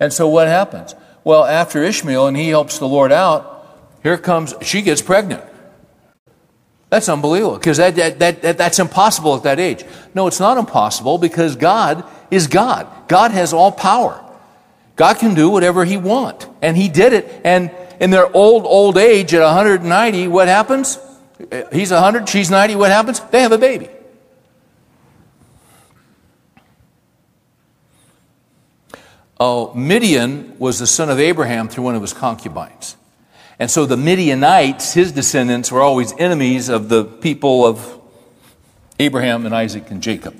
[0.00, 0.96] And so what happens?
[1.22, 3.51] Well, after Ishmael and he helps the Lord out,
[4.02, 5.44] here comes, she gets pregnant.
[6.90, 9.84] That's unbelievable because that, that, that, that's impossible at that age.
[10.14, 12.86] No, it's not impossible because God is God.
[13.08, 14.22] God has all power.
[14.96, 16.46] God can do whatever He wants.
[16.60, 17.40] And He did it.
[17.44, 20.98] And in their old, old age at 190, what happens?
[21.72, 23.20] He's 100, she's 90, what happens?
[23.20, 23.88] They have a baby.
[29.40, 32.96] Oh, Midian was the son of Abraham through one of his concubines.
[33.58, 38.00] And so the Midianites, his descendants, were always enemies of the people of
[38.98, 40.34] Abraham and Isaac and Jacob.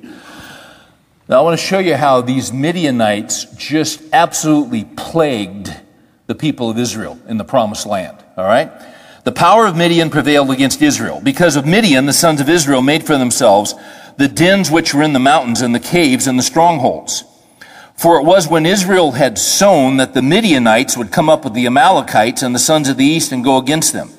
[1.28, 5.74] Now, I want to show you how these Midianites just absolutely plagued
[6.26, 8.18] the people of Israel in the promised land.
[8.36, 8.70] All right?
[9.24, 11.20] The power of Midian prevailed against Israel.
[11.22, 13.74] Because of Midian, the sons of Israel made for themselves
[14.18, 17.24] the dens which were in the mountains and the caves and the strongholds.
[17.96, 21.66] For it was when Israel had sown that the Midianites would come up with the
[21.66, 24.10] Amalekites and the sons of the east and go against them.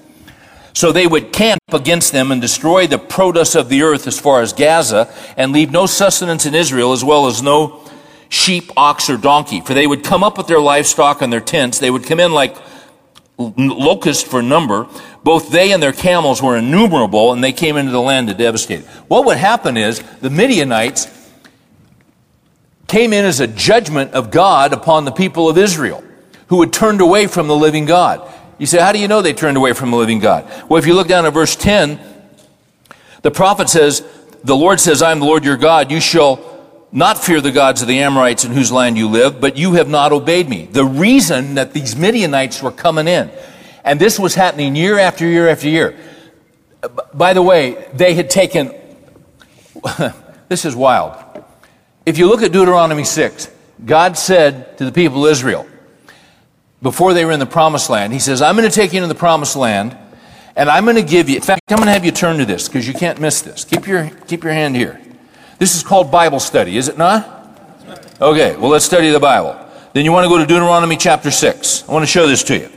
[0.73, 4.41] So they would camp against them and destroy the produce of the earth as far
[4.41, 7.83] as Gaza and leave no sustenance in Israel as well as no
[8.29, 9.61] sheep, ox, or donkey.
[9.61, 11.77] For they would come up with their livestock and their tents.
[11.77, 12.57] They would come in like
[13.37, 14.87] locusts for number.
[15.23, 18.79] Both they and their camels were innumerable and they came into the land to devastate
[18.79, 18.85] it.
[19.07, 21.05] What would happen is the Midianites
[22.93, 26.03] came in as a judgment of God upon the people of Israel
[26.49, 28.21] who had turned away from the living God.
[28.59, 30.45] You say, how do you know they turned away from the living God?
[30.69, 31.99] Well, if you look down at verse 10,
[33.23, 34.07] the prophet says,
[34.43, 35.89] The Lord says, I am the Lord your God.
[35.89, 36.39] You shall
[36.91, 39.89] not fear the gods of the Amorites in whose land you live, but you have
[39.89, 40.67] not obeyed me.
[40.67, 43.31] The reason that these Midianites were coming in,
[43.83, 45.97] and this was happening year after year after year.
[47.11, 48.71] By the way, they had taken,
[50.47, 51.22] this is wild.
[52.05, 53.49] If you look at Deuteronomy 6,
[53.85, 55.65] God said to the people of Israel,
[56.81, 59.07] before they were in the promised land, He says, I'm going to take you into
[59.07, 59.97] the promised land,
[60.55, 62.45] and I'm going to give you, in fact, I'm going to have you turn to
[62.45, 63.63] this because you can't miss this.
[63.63, 65.01] Keep your, keep your hand here.
[65.59, 67.39] This is called Bible study, is it not?
[68.19, 69.57] Okay, well, let's study the Bible.
[69.93, 71.87] Then you want to go to Deuteronomy chapter 6.
[71.87, 72.69] I want to show this to you.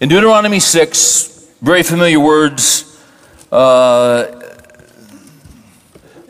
[0.00, 3.02] In Deuteronomy 6, very familiar words.
[3.50, 4.43] Uh,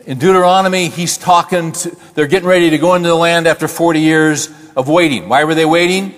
[0.05, 3.99] in Deuteronomy, he's talking to, they're getting ready to go into the land after 40
[3.99, 5.27] years of waiting.
[5.29, 6.13] Why were they waiting?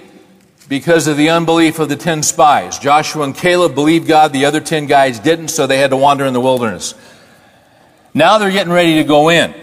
[0.68, 2.80] Because of the unbelief of the 10 spies.
[2.80, 6.26] Joshua and Caleb believed God, the other 10 guys didn't, so they had to wander
[6.26, 6.96] in the wilderness.
[8.14, 9.54] Now they're getting ready to go in.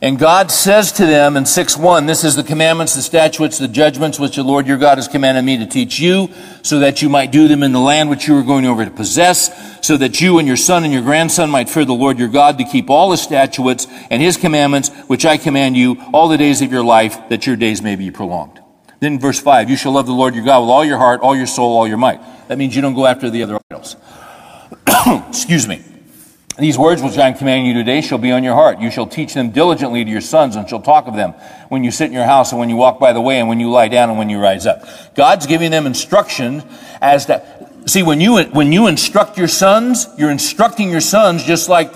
[0.00, 3.66] And God says to them in 6 1, This is the commandments, the statutes, the
[3.66, 6.30] judgments which the Lord your God has commanded me to teach you,
[6.62, 8.92] so that you might do them in the land which you are going over to
[8.92, 12.28] possess, so that you and your son and your grandson might fear the Lord your
[12.28, 16.38] God to keep all his statutes and his commandments, which I command you, all the
[16.38, 18.60] days of your life, that your days may be prolonged.
[19.00, 21.34] Then verse 5, You shall love the Lord your God with all your heart, all
[21.34, 22.20] your soul, all your might.
[22.46, 23.96] That means you don't go after the other idols.
[25.28, 25.82] Excuse me.
[26.58, 28.80] These words which I am commanding you today shall be on your heart.
[28.80, 31.32] You shall teach them diligently to your sons and shall talk of them
[31.68, 33.60] when you sit in your house and when you walk by the way and when
[33.60, 34.82] you lie down and when you rise up.
[35.14, 36.64] God's giving them instruction
[37.00, 41.68] as to, see, when you, when you instruct your sons, you're instructing your sons just
[41.68, 41.92] like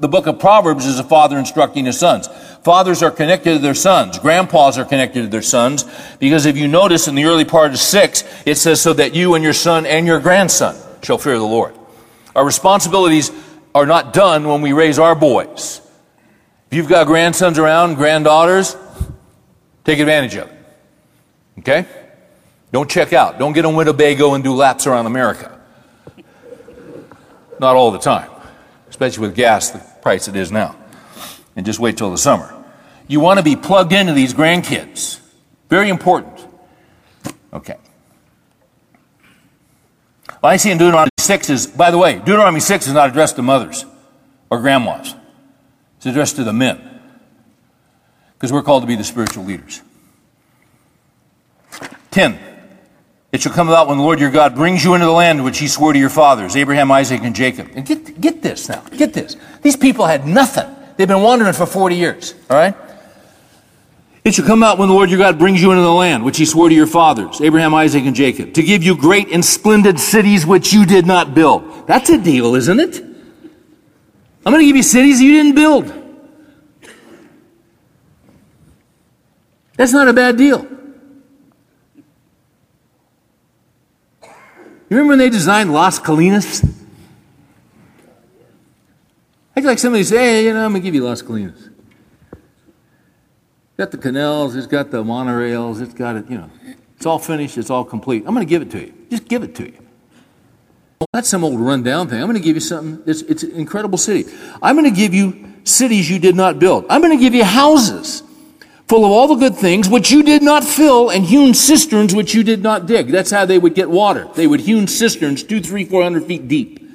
[0.00, 2.26] the book of Proverbs is a father instructing his sons.
[2.64, 4.18] Fathers are connected to their sons.
[4.18, 5.84] Grandpas are connected to their sons.
[6.18, 9.34] Because if you notice in the early part of six, it says so that you
[9.34, 11.76] and your son and your grandson shall fear the Lord.
[12.34, 13.30] Our responsibilities
[13.74, 15.80] are not done when we raise our boys.
[16.70, 18.76] If you've got grandsons around, granddaughters,
[19.84, 20.56] take advantage of it.
[21.60, 21.86] Okay?
[22.72, 23.38] Don't check out.
[23.38, 25.58] Don't get on Winnebago and do laps around America.
[27.58, 28.30] Not all the time,
[28.88, 30.76] especially with gas the price it is now.
[31.56, 32.54] And just wait till the summer.
[33.08, 35.18] You want to be plugged into these grandkids.
[35.68, 36.46] Very important.
[37.52, 37.76] Okay.
[40.42, 43.42] I see in Deuteronomy 6 is, by the way, Deuteronomy 6 is not addressed to
[43.42, 43.86] mothers
[44.50, 45.14] or grandmas.
[45.98, 46.80] It's addressed to the men.
[48.34, 49.80] Because we're called to be the spiritual leaders.
[52.10, 52.36] 10.
[53.30, 55.60] It shall come about when the Lord your God brings you into the land which
[55.60, 57.70] he swore to your fathers, Abraham, Isaac, and Jacob.
[57.76, 58.82] And get, get this now.
[58.96, 59.36] Get this.
[59.62, 60.66] These people had nothing.
[60.96, 62.34] They've been wandering for 40 years.
[62.50, 62.74] All right?
[64.22, 66.36] It shall come out when the Lord your God brings you into the land which
[66.36, 69.98] he swore to your fathers, Abraham, Isaac, and Jacob, to give you great and splendid
[69.98, 71.86] cities which you did not build.
[71.86, 72.98] That's a deal, isn't it?
[74.44, 75.92] I'm going to give you cities you didn't build.
[79.76, 80.66] That's not a bad deal.
[84.22, 86.68] You remember when they designed Las Colinas?
[89.56, 91.69] I'd like somebody say, hey, you know, I'm going to give you Las Colinas.
[93.80, 96.50] Got the canals, it's got the monorails, it's got it, you know.
[96.98, 98.24] It's all finished, it's all complete.
[98.26, 98.92] I'm going to give it to you.
[99.08, 99.78] Just give it to you.
[101.14, 102.20] That's some old rundown thing.
[102.20, 103.02] I'm going to give you something.
[103.06, 104.30] It's, it's an incredible city.
[104.60, 106.84] I'm going to give you cities you did not build.
[106.90, 108.22] I'm going to give you houses
[108.86, 112.34] full of all the good things which you did not fill, and hewn cisterns which
[112.34, 113.06] you did not dig.
[113.08, 114.28] That's how they would get water.
[114.34, 116.86] They would hewn cisterns two, three, four hundred feet deep.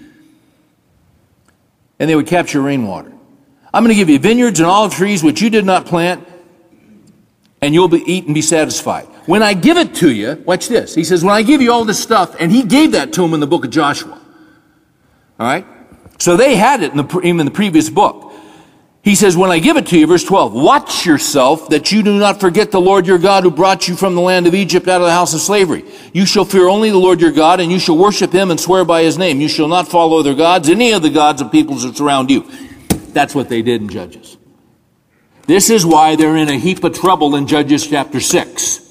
[1.98, 3.12] And they would capture rainwater.
[3.74, 6.28] I'm going to give you vineyards and olive trees which you did not plant,
[7.62, 9.06] and you'll be, eat and be satisfied.
[9.26, 10.94] When I give it to you, watch this.
[10.94, 13.34] He says, when I give you all this stuff, and he gave that to them
[13.34, 14.22] in the book of Joshua.
[15.39, 15.65] All right?
[16.20, 18.34] So they had it in the, in the previous book.
[19.06, 22.18] He says, when I give it to you, verse 12, watch yourself that you do
[22.18, 25.00] not forget the Lord your God who brought you from the land of Egypt out
[25.00, 25.86] of the house of slavery.
[26.12, 28.84] You shall fear only the Lord your God and you shall worship him and swear
[28.84, 29.41] by his name.
[29.41, 32.50] You shall not follow other gods, any of the gods of peoples that surround you.
[33.10, 34.38] That's what they did in Judges.
[35.47, 38.81] This is why they're in a heap of trouble in Judges chapter 6.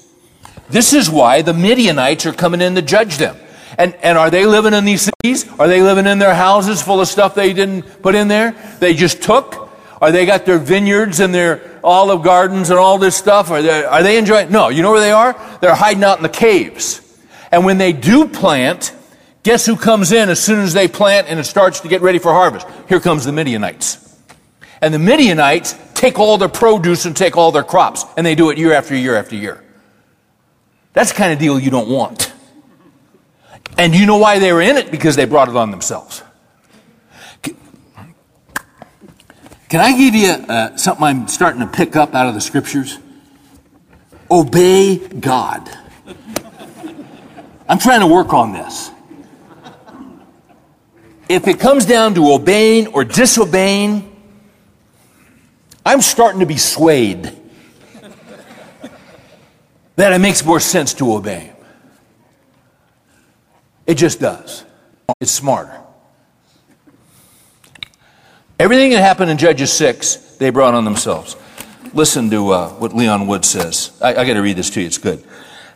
[0.69, 3.35] This is why the Midianites are coming in to judge them.
[3.77, 5.47] And, and are they living in these cities?
[5.59, 8.55] Are they living in their houses full of stuff they didn't put in there?
[8.79, 9.69] They just took?
[10.01, 13.51] Are they got their vineyards and their olive gardens and all this stuff?
[13.51, 14.49] Are they, are they enjoying?
[14.49, 14.69] No.
[14.69, 15.35] You know where they are?
[15.59, 17.01] They're hiding out in the caves.
[17.51, 18.93] And when they do plant,
[19.43, 22.19] guess who comes in as soon as they plant and it starts to get ready
[22.19, 22.65] for harvest?
[22.87, 24.04] Here comes the Midianites.
[24.81, 28.05] And the Midianites take all their produce and take all their crops.
[28.17, 29.63] And they do it year after year after year.
[30.93, 32.31] That's the kind of deal you don't want.
[33.77, 34.91] And you know why they were in it?
[34.91, 36.23] Because they brought it on themselves.
[39.67, 42.97] Can I give you uh, something I'm starting to pick up out of the scriptures?
[44.31, 45.69] Obey God.
[47.67, 48.91] I'm trying to work on this.
[51.27, 54.14] If it comes down to obeying or disobeying,
[55.85, 57.31] I'm starting to be swayed
[59.95, 61.55] that it makes more sense to obey Him.
[63.85, 64.65] It just does.
[65.19, 65.79] It's smarter.
[68.57, 71.35] Everything that happened in Judges 6, they brought on themselves.
[71.93, 73.91] Listen to uh, what Leon Wood says.
[74.01, 75.23] I, I got to read this to you, it's good.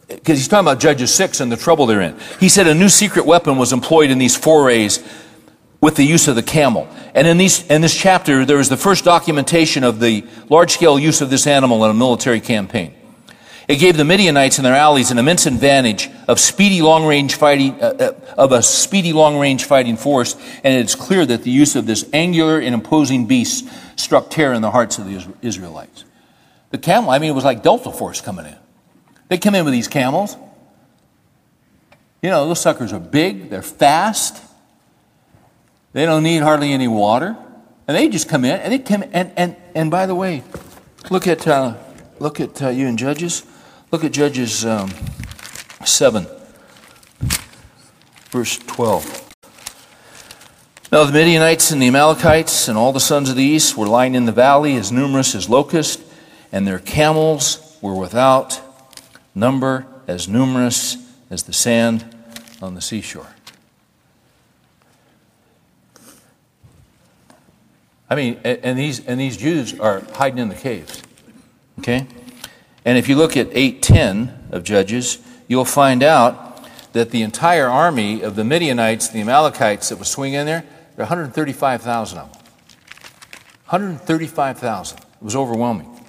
[0.07, 2.17] Because he's talking about Judges 6 and the trouble they're in.
[2.39, 5.03] He said a new secret weapon was employed in these forays
[5.81, 6.87] with the use of the camel.
[7.13, 10.99] And in, these, in this chapter, there is the first documentation of the large scale
[10.99, 12.93] use of this animal in a military campaign.
[13.69, 17.79] It gave the Midianites and their allies an immense advantage of speedy long range fighting,
[17.79, 21.75] uh, uh, of a speedy long range fighting force, and it's clear that the use
[21.75, 26.03] of this angular and imposing beast struck terror in the hearts of the Israelites.
[26.71, 28.55] The camel, I mean, it was like Delta Force coming in.
[29.27, 30.35] They come in with these camels.
[32.23, 34.43] You know, those suckers are big, they're fast,
[35.93, 37.35] they don't need hardly any water,
[37.87, 40.43] and they just come in, and they come, and, and, and by the way,
[41.09, 41.75] look at, uh,
[42.19, 43.43] look at uh, you in Judges.
[43.91, 44.91] Look at Judges um,
[45.83, 46.27] 7,
[48.29, 49.33] verse 12.
[50.91, 54.15] Now the Midianites and the Amalekites and all the sons of the east were lying
[54.15, 56.03] in the valley as numerous as locusts,
[56.51, 58.59] and their camels were without
[59.33, 60.97] number as numerous
[61.29, 62.05] as the sand
[62.61, 63.27] on the seashore.
[68.09, 71.03] I mean, and these, and these Jews are hiding in the caves.
[71.79, 72.07] Okay?
[72.83, 78.21] And if you look at 810 of Judges, you'll find out that the entire army
[78.21, 80.61] of the Midianites, the Amalekites that was swinging in there,
[80.95, 82.41] there are 135,000 of them.
[83.67, 84.97] 135,000.
[84.97, 86.03] It was overwhelming.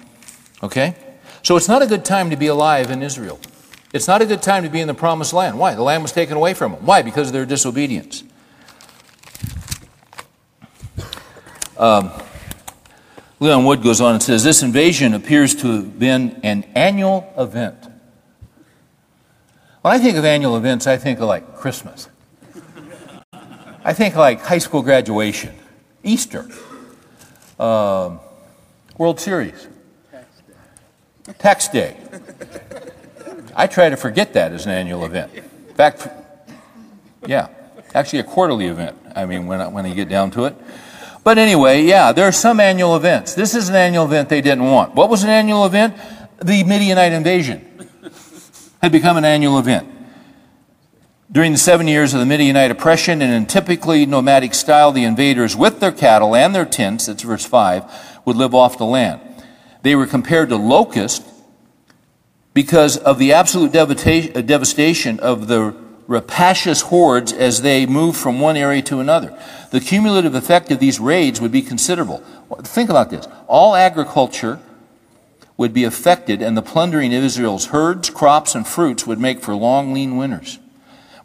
[0.63, 0.95] Okay?
[1.43, 3.39] So it's not a good time to be alive in Israel.
[3.93, 5.59] It's not a good time to be in the promised land.
[5.59, 5.75] Why?
[5.75, 6.85] The land was taken away from them.
[6.85, 7.01] Why?
[7.01, 8.23] Because of their disobedience.
[11.81, 12.11] Um,
[13.39, 17.87] Leon Wood goes on and says this invasion appears to have been an annual event.
[19.81, 22.07] When I think of annual events, I think of like Christmas.
[23.83, 25.55] I think like high school graduation,
[26.03, 26.47] Easter,
[27.59, 28.19] um,
[28.99, 29.67] World Series,
[31.39, 31.97] Tax Day.
[33.55, 35.33] I try to forget that as an annual event.
[35.33, 36.07] In fact,
[37.25, 37.47] yeah,
[37.95, 38.95] actually a quarterly event.
[39.15, 40.55] I mean, when I, when I get down to it.
[41.23, 43.35] But anyway, yeah, there are some annual events.
[43.35, 44.95] This is an annual event they didn't want.
[44.95, 45.95] What was an annual event?
[46.39, 47.89] The Midianite invasion
[48.81, 49.87] had become an annual event.
[51.31, 55.55] During the seven years of the Midianite oppression, and in typically nomadic style, the invaders,
[55.55, 59.21] with their cattle and their tents, that's verse 5, would live off the land.
[59.83, 61.25] They were compared to locusts
[62.53, 65.73] because of the absolute devastation of the
[66.07, 69.37] rapacious hordes as they moved from one area to another.
[69.71, 72.17] The cumulative effect of these raids would be considerable.
[72.63, 73.27] Think about this.
[73.47, 74.59] All agriculture
[75.57, 79.55] would be affected, and the plundering of Israel's herds, crops, and fruits would make for
[79.55, 80.59] long, lean winters.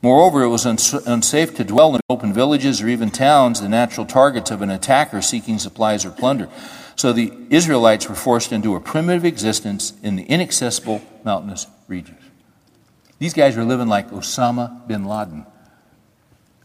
[0.02, 4.06] Moreover, it was uns- unsafe to dwell in open villages or even towns, the natural
[4.06, 6.48] targets of an attacker seeking supplies or plunder.
[6.96, 12.25] So the Israelites were forced into a primitive existence in the inaccessible mountainous regions.
[13.18, 15.46] These guys were living like Osama bin Laden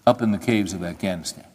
[0.06, 1.46] up in the caves of Afghanistan.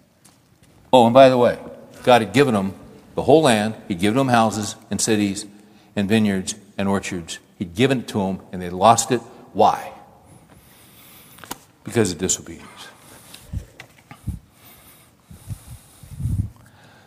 [0.92, 1.58] Oh, and by the way,
[2.02, 2.74] God had given them
[3.14, 5.46] the whole land, He'd given them houses and cities
[5.94, 7.38] and vineyards and orchards.
[7.58, 9.20] He'd given it to them, and they lost it.
[9.52, 9.92] Why?
[11.84, 12.68] Because of disobedience.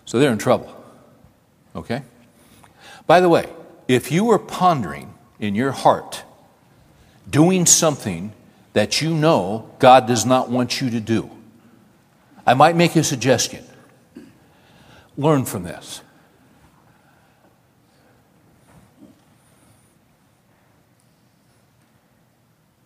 [0.06, 0.76] So they're in trouble.
[1.76, 2.02] Okay?
[3.06, 3.48] By the way,
[3.88, 6.24] if you were pondering in your heart
[7.30, 8.34] doing something
[8.74, 11.30] that you know God does not want you to do,
[12.46, 13.66] I might make a suggestion.
[15.18, 16.02] Learn from this.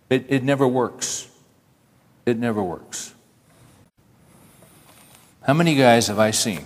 [0.10, 1.28] It, it never works.
[2.26, 3.14] It never works.
[5.41, 6.66] How many guys have I seen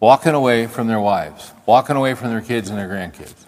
[0.00, 3.43] walking away from their wives, walking away from their kids and their grandkids?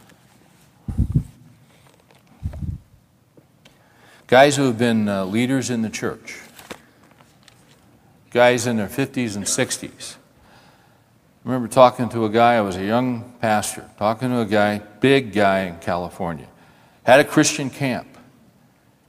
[4.27, 6.41] Guys who have been uh, leaders in the church,
[8.31, 10.17] guys in their 50s and 60s.
[11.45, 14.79] I remember talking to a guy, I was a young pastor, talking to a guy,
[14.79, 16.49] big guy in California
[17.07, 18.09] had a Christian camp,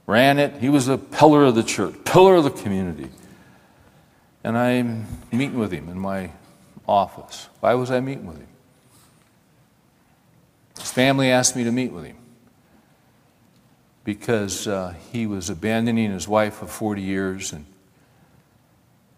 [0.06, 0.60] ran it.
[0.60, 3.10] He was a pillar of the church, pillar of the community.
[4.44, 6.30] And I'm meeting with him in my
[6.86, 7.48] office.
[7.58, 8.46] Why was I meeting with him?
[10.78, 12.17] His family asked me to meet with him
[14.08, 17.66] because uh, he was abandoning his wife of 40 years and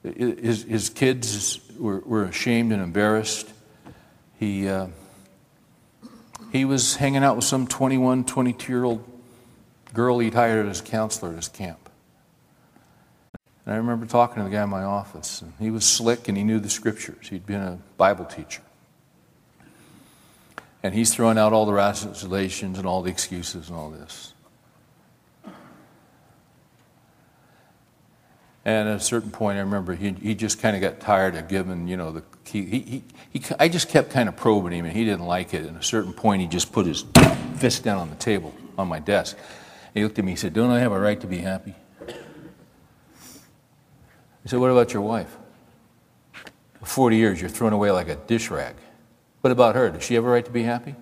[0.02, 3.48] his, his kids were, were ashamed and embarrassed.
[4.40, 4.88] He, uh,
[6.50, 9.08] he was hanging out with some 21, 22 year old
[9.94, 11.88] girl he'd hired as a counselor at his camp.
[13.64, 16.36] And I remember talking to the guy in my office, and he was slick and
[16.36, 17.28] he knew the scriptures.
[17.28, 18.62] He'd been a Bible teacher.
[20.82, 24.34] And he's throwing out all the rationalizations and all the excuses and all this.
[28.64, 31.48] And at a certain point, I remember he, he just kind of got tired of
[31.48, 32.66] giving, you know, the key.
[32.66, 35.64] He, he, he, I just kept kind of probing him, and he didn't like it.
[35.64, 37.04] And at a certain point, he just put his
[37.56, 39.38] fist down on the table on my desk.
[39.94, 41.74] He looked at me, he said, Don't I have a right to be happy?
[42.06, 42.12] I
[44.46, 45.36] said, What about your wife?
[46.80, 48.74] For 40 years, you're thrown away like a dish rag.
[49.40, 49.90] What about her?
[49.90, 50.94] Does she have a right to be happy?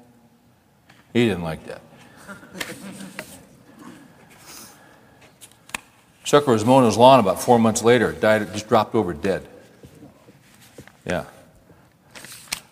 [1.13, 1.83] He didn't like that.
[6.29, 9.49] Sucker was mowing his lawn about four months later, died, just dropped over dead.
[11.07, 11.25] Yeah.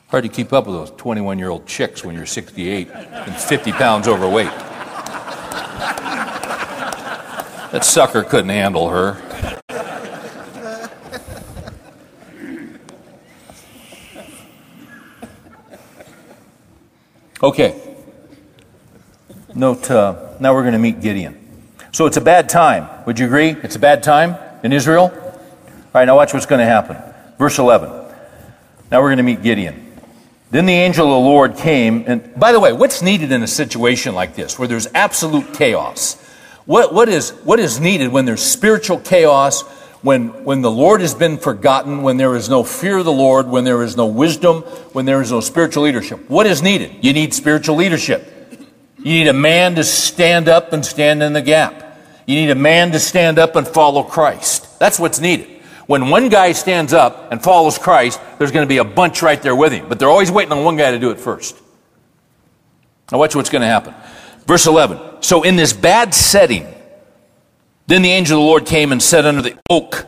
[0.09, 3.73] Hard to keep up with those 21 year old chicks when you're 68 and 50
[3.73, 4.51] pounds overweight.
[7.73, 9.23] That sucker couldn't handle her.
[17.43, 17.97] Okay.
[19.55, 21.46] Note, uh, now we're going to meet Gideon.
[21.97, 22.91] So it's a bad time.
[23.07, 23.57] Would you agree?
[23.63, 25.05] It's a bad time in Israel?
[25.05, 26.99] All right, now watch what's going to happen.
[27.39, 27.89] Verse 11.
[28.91, 29.99] Now we're going to meet Gideon.
[30.51, 33.47] Then the angel of the Lord came, and by the way, what's needed in a
[33.47, 36.23] situation like this where there's absolute chaos?
[36.67, 39.63] What, what, is, what is needed when there's spiritual chaos,
[40.03, 43.49] when, when the Lord has been forgotten, when there is no fear of the Lord,
[43.49, 44.61] when there is no wisdom,
[44.93, 46.29] when there is no spiritual leadership?
[46.29, 47.03] What is needed?
[47.03, 48.35] You need spiritual leadership.
[48.99, 51.85] You need a man to stand up and stand in the gap.
[52.27, 54.79] You need a man to stand up and follow Christ.
[54.79, 55.49] That's what's needed.
[55.87, 59.41] When one guy stands up and follows Christ, there's going to be a bunch right
[59.41, 59.89] there with him.
[59.89, 61.57] But they're always waiting on one guy to do it first.
[63.13, 63.95] Now, watch what's going to happen.
[64.47, 65.23] Verse 11.
[65.23, 66.67] So, in this bad setting,
[67.87, 70.07] Then the angel of the Lord came and sat under the oak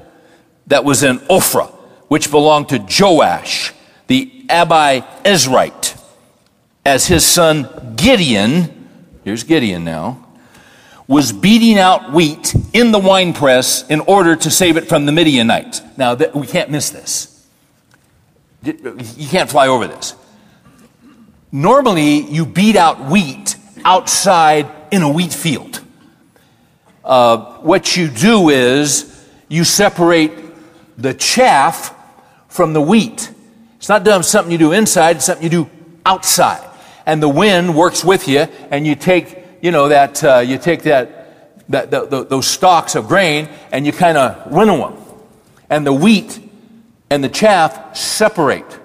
[0.66, 1.70] that was in Ophrah,
[2.08, 3.72] which belonged to Joash,
[4.08, 6.00] the Abiezrite,
[6.84, 8.88] as his son Gideon,
[9.24, 10.26] here's Gideon now,
[11.08, 15.80] was beating out wheat in the winepress in order to save it from the Midianites.
[15.96, 17.46] Now, th- we can't miss this.
[18.62, 20.14] You can't fly over this.
[21.50, 25.82] Normally, you beat out wheat outside in a wheat field.
[27.02, 30.32] Uh, what you do is you separate
[30.98, 31.94] the chaff
[32.48, 33.32] from the wheat.
[33.78, 35.70] It's not something you do inside, it's something you do
[36.04, 36.62] outside.
[37.06, 38.40] And the wind works with you,
[38.70, 42.94] and you take, you know, that, uh, you take that, that the, the, those stalks
[42.94, 45.04] of grain, and you kind of winnow them.
[45.70, 46.40] And the wheat
[47.10, 48.78] and the chaff separate.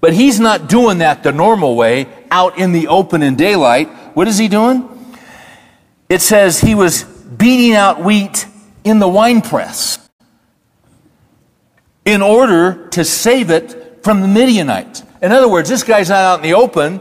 [0.00, 3.88] But he's not doing that the normal way, out in the open in daylight.
[4.14, 4.88] What is he doing?
[6.08, 8.46] It says he was beating out wheat
[8.84, 9.98] in the winepress
[12.04, 15.02] in order to save it from the Midianites.
[15.22, 17.00] In other words, this guy's not out in the open.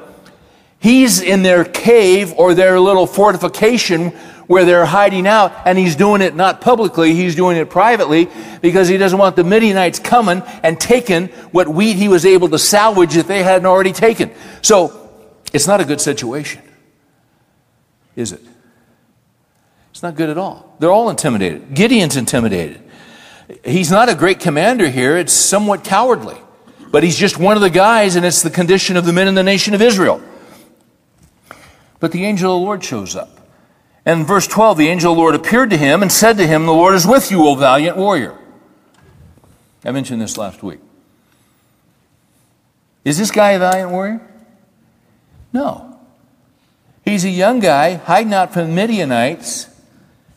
[0.81, 4.09] He's in their cave or their little fortification
[4.47, 8.27] where they're hiding out, and he's doing it not publicly, he's doing it privately
[8.63, 12.57] because he doesn't want the Midianites coming and taking what wheat he was able to
[12.57, 14.31] salvage that they hadn't already taken.
[14.63, 15.07] So
[15.53, 16.63] it's not a good situation,
[18.15, 18.41] is it?
[19.91, 20.75] It's not good at all.
[20.79, 21.75] They're all intimidated.
[21.75, 22.81] Gideon's intimidated.
[23.63, 26.37] He's not a great commander here, it's somewhat cowardly.
[26.89, 29.35] But he's just one of the guys, and it's the condition of the men in
[29.35, 30.23] the nation of Israel.
[32.01, 33.39] But the angel of the Lord shows up.
[34.05, 36.65] And verse 12, the angel of the Lord appeared to him and said to him,
[36.65, 38.37] The Lord is with you, O valiant warrior.
[39.85, 40.79] I mentioned this last week.
[43.05, 44.19] Is this guy a valiant warrior?
[45.53, 45.99] No.
[47.05, 49.67] He's a young guy hiding out from the Midianites,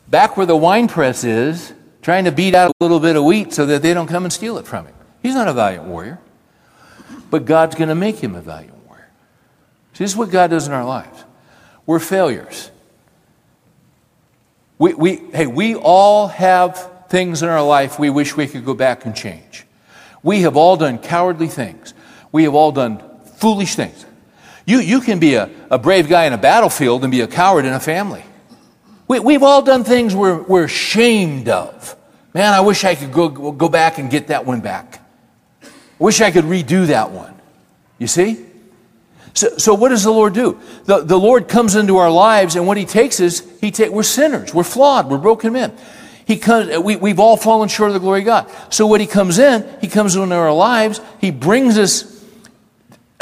[0.07, 3.53] back where the wine press is, trying to beat out a little bit of wheat
[3.53, 4.95] so that they don't come and steal it from him.
[5.23, 6.19] He's not a valiant warrior.
[7.31, 9.09] But God's going to make him a valiant warrior.
[9.93, 11.24] See, this is what God does in our lives.
[11.85, 12.71] We're failures.
[14.77, 18.73] We, we, hey, we all have things in our life we wish we could go
[18.73, 19.65] back and change.
[20.23, 21.93] We have all done cowardly things.
[22.31, 23.01] We have all done
[23.37, 24.05] foolish things.
[24.65, 27.65] You, you can be a, a brave guy in a battlefield and be a coward
[27.65, 28.23] in a family.
[29.07, 31.95] We, we've all done things we're, we're ashamed of.
[32.33, 34.99] Man, I wish I could go, go back and get that one back.
[35.63, 35.69] I
[35.99, 37.33] wish I could redo that one.
[37.99, 38.44] You see?
[39.35, 40.59] So, so what does the Lord do?
[40.85, 44.03] The, the Lord comes into our lives, and what He takes is, he take, we're
[44.03, 45.77] sinners, we're flawed, we're broken men.
[46.25, 48.51] He comes, we, we've all fallen short of the glory of God.
[48.69, 52.25] So when He comes in, He comes into our lives, He brings us,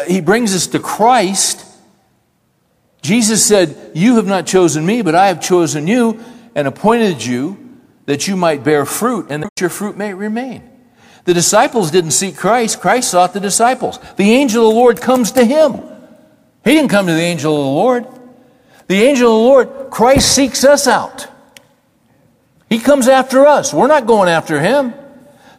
[0.07, 1.65] He brings us to Christ.
[3.01, 7.57] Jesus said, You have not chosen me, but I have chosen you and appointed you
[8.05, 10.69] that you might bear fruit and that your fruit may remain.
[11.25, 13.97] The disciples didn't seek Christ, Christ sought the disciples.
[14.17, 15.81] The angel of the Lord comes to him.
[16.63, 18.07] He didn't come to the angel of the Lord.
[18.87, 21.27] The angel of the Lord, Christ seeks us out.
[22.69, 23.73] He comes after us.
[23.73, 24.93] We're not going after him.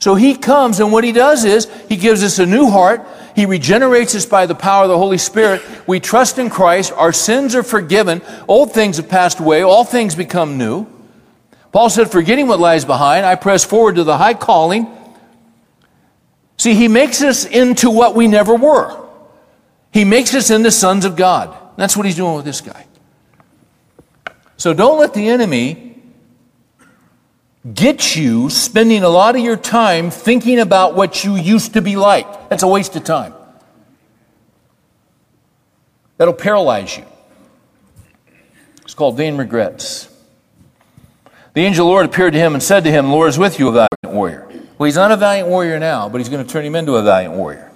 [0.01, 3.07] So he comes, and what he does is he gives us a new heart.
[3.35, 5.63] He regenerates us by the power of the Holy Spirit.
[5.87, 6.93] We trust in Christ.
[6.93, 8.23] Our sins are forgiven.
[8.47, 9.63] Old things have passed away.
[9.63, 10.87] All things become new.
[11.73, 14.87] Paul said, Forgetting what lies behind, I press forward to the high calling.
[16.57, 19.04] See, he makes us into what we never were.
[19.95, 21.57] He makes us into sons of God.
[21.77, 22.85] That's what he's doing with this guy.
[24.57, 26.03] So don't let the enemy
[27.73, 31.95] get you spending a lot of your time thinking about what you used to be
[31.95, 32.49] like.
[32.49, 33.35] That's a waste of time.
[36.17, 37.05] That'll paralyze you.
[38.83, 40.09] It's called vain regrets.
[41.53, 43.69] The angel the Lord appeared to him and said to him, Lord is with you,
[43.69, 44.49] a valiant warrior.
[44.77, 47.03] Well, he's not a valiant warrior now, but he's going to turn him into a
[47.05, 47.71] valiant warrior.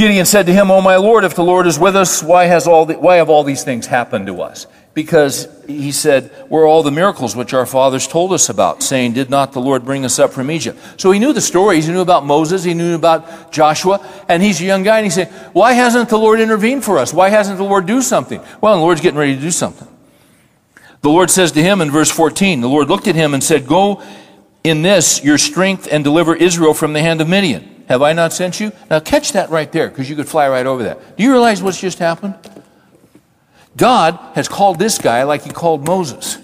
[0.00, 2.66] Gideon said to him, O my Lord, if the Lord is with us, why, has
[2.66, 4.66] all the, why have all these things happened to us?
[4.94, 9.28] Because he said, Were all the miracles which our fathers told us about, saying, Did
[9.28, 10.78] not the Lord bring us up from Egypt?
[10.96, 11.86] So he knew the stories.
[11.86, 12.64] He knew about Moses.
[12.64, 14.00] He knew about Joshua.
[14.26, 17.12] And he's a young guy, and he said, Why hasn't the Lord intervened for us?
[17.12, 18.40] Why hasn't the Lord do something?
[18.62, 19.86] Well, the Lord's getting ready to do something.
[21.02, 23.66] The Lord says to him in verse 14, The Lord looked at him and said,
[23.66, 24.02] Go
[24.64, 27.79] in this your strength and deliver Israel from the hand of Midian.
[27.90, 28.70] Have I not sent you?
[28.88, 31.16] Now catch that right there because you could fly right over that.
[31.16, 32.36] Do you realize what's just happened?
[33.76, 36.38] God has called this guy like he called Moses.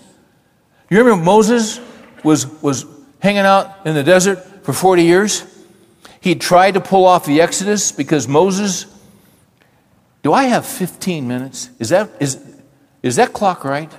[0.91, 1.79] You remember Moses
[2.25, 2.85] was, was
[3.21, 5.45] hanging out in the desert for 40 years?
[6.21, 8.87] He tried to pull off the Exodus because Moses.
[10.25, 11.71] Do I have 15 minutes?
[11.79, 12.45] Is that, is,
[13.05, 13.93] is that clock right?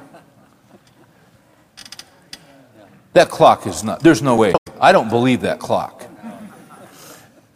[3.13, 4.53] That clock is not, there's no way.
[4.81, 6.06] I don't believe that clock.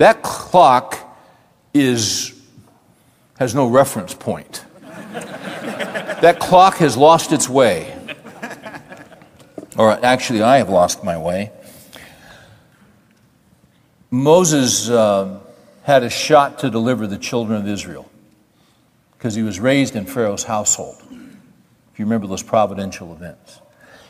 [0.01, 0.97] That clock
[1.75, 2.33] is,
[3.37, 4.65] has no reference point.
[4.81, 7.95] That clock has lost its way.
[9.77, 11.51] Or actually, I have lost my way.
[14.09, 15.39] Moses uh,
[15.83, 18.09] had a shot to deliver the children of Israel
[19.11, 20.97] because he was raised in Pharaoh's household.
[21.11, 23.61] If you remember those providential events,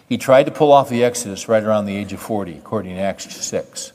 [0.07, 3.01] he tried to pull off the Exodus right around the age of 40, according to
[3.01, 3.91] Acts 6.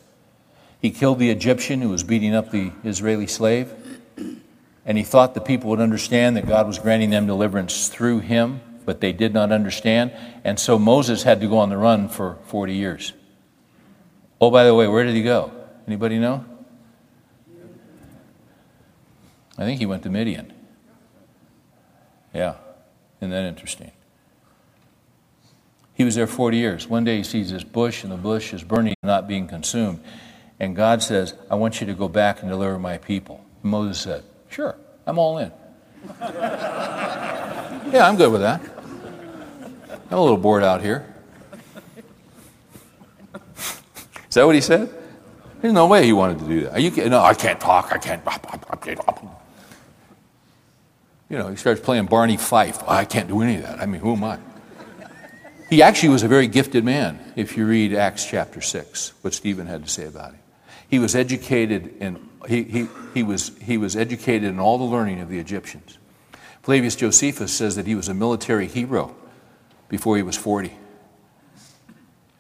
[0.81, 3.73] He killed the Egyptian who was beating up the Israeli slave,
[4.85, 8.61] and he thought the people would understand that God was granting them deliverance through him,
[8.85, 10.13] but they did not understand,
[10.45, 13.13] and so Moses had to go on the run for 40 years.
[14.41, 15.51] Oh, by the way, where did he go?
[15.87, 16.45] Anybody know?
[19.59, 20.53] I think he went to Midian.
[22.35, 22.57] Yeah,
[23.21, 23.93] isn't that interesting?
[25.95, 26.87] He was there 40 years.
[26.87, 30.05] One day he sees this bush, and the bush is burning and not being consumed.
[30.59, 33.45] And God says, I want you to go back and deliver my people.
[33.63, 34.77] And Moses said, Sure,
[35.07, 35.53] I'm all in.
[36.21, 38.61] yeah, I'm good with that.
[40.11, 41.13] I'm a little bored out here.
[44.29, 44.93] Is that what he said?
[45.61, 46.81] There's no way he wanted to do that.
[46.81, 47.93] You, no, I can't talk.
[47.93, 48.23] I can't.
[51.29, 52.87] You know, he starts playing Barney Fife.
[52.89, 53.81] I can't do any of that.
[53.81, 54.39] I mean, who am I?
[55.69, 59.67] He actually was a very gifted man, if you read Acts chapter 6, what Stephen
[59.67, 60.41] had to say about him.
[60.89, 65.21] He was educated in, he, he, he, was, he was educated in all the learning
[65.21, 65.99] of the Egyptians.
[66.63, 69.15] Flavius Josephus says that he was a military hero
[69.89, 70.77] before he was 40.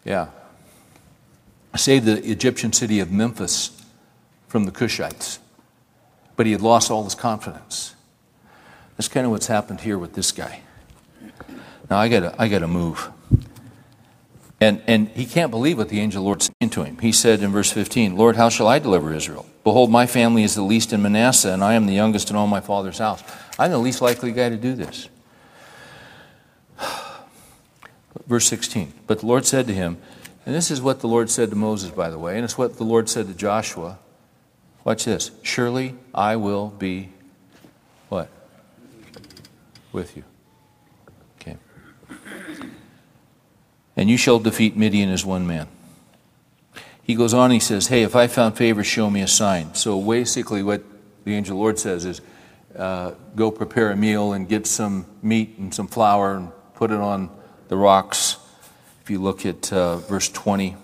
[0.05, 0.29] Yeah.
[1.77, 3.85] Saved the Egyptian city of Memphis
[4.49, 5.39] from the Cushites.
[6.37, 7.95] But he had lost all his confidence.
[8.97, 10.61] That's kind of what's happened here with this guy.
[11.91, 13.11] Now I gotta I gotta move.
[14.61, 16.99] And and he can't believe what the angel of the Lord said to him.
[16.99, 19.47] He said in verse 15, Lord, how shall I deliver Israel?
[19.65, 22.47] Behold, my family is the least in Manasseh, and I am the youngest in all
[22.47, 23.23] my father's house.
[23.59, 25.09] I'm the least likely guy to do this.
[28.27, 28.93] Verse 16.
[29.07, 29.99] But the Lord said to him,
[30.47, 32.77] and this is what the Lord said to Moses, by the way, and it's what
[32.77, 33.99] the Lord said to Joshua.
[34.85, 35.33] Watch this.
[35.43, 37.11] Surely I will be
[38.09, 38.31] what?
[39.93, 40.23] With you.
[43.97, 45.69] And you shall defeat Midian as one man.
[47.03, 49.75] He goes on, he says, Hey, if I found favor, show me a sign.
[49.75, 50.83] So basically, what
[51.25, 52.21] the angel Lord says is,
[52.77, 56.99] uh, Go prepare a meal and get some meat and some flour and put it
[56.99, 57.31] on
[57.69, 58.37] the rocks.
[59.03, 60.77] If you look at uh, verse 20,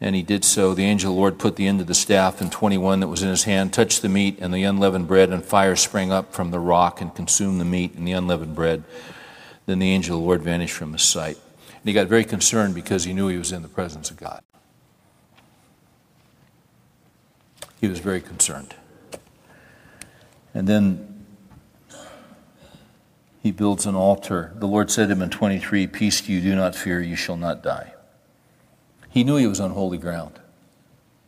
[0.00, 0.74] and he did so.
[0.74, 3.22] The angel of the Lord put the end of the staff and 21 that was
[3.22, 6.50] in his hand, touched the meat and the unleavened bread, and fire sprang up from
[6.50, 8.84] the rock and consumed the meat and the unleavened bread.
[9.66, 11.38] Then the angel of the Lord vanished from his sight.
[11.80, 14.42] And he got very concerned because he knew he was in the presence of God.
[17.80, 18.74] He was very concerned.
[20.52, 21.24] And then
[23.42, 24.52] he builds an altar.
[24.56, 27.38] The Lord said to him in 23 Peace to you, do not fear, you shall
[27.38, 27.94] not die.
[29.08, 30.38] He knew he was on holy ground,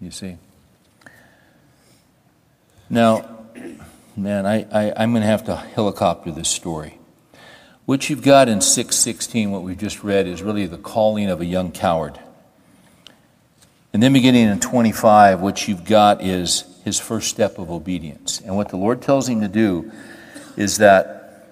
[0.00, 0.36] you see.
[2.90, 3.46] Now,
[4.14, 6.98] man, I, I, am going to have to helicopter this story.
[7.84, 11.44] What you've got in 616, what we've just read, is really the calling of a
[11.44, 12.18] young coward.
[13.92, 18.40] And then beginning in 25, what you've got is his first step of obedience.
[18.40, 19.90] And what the Lord tells him to do
[20.56, 21.48] is that,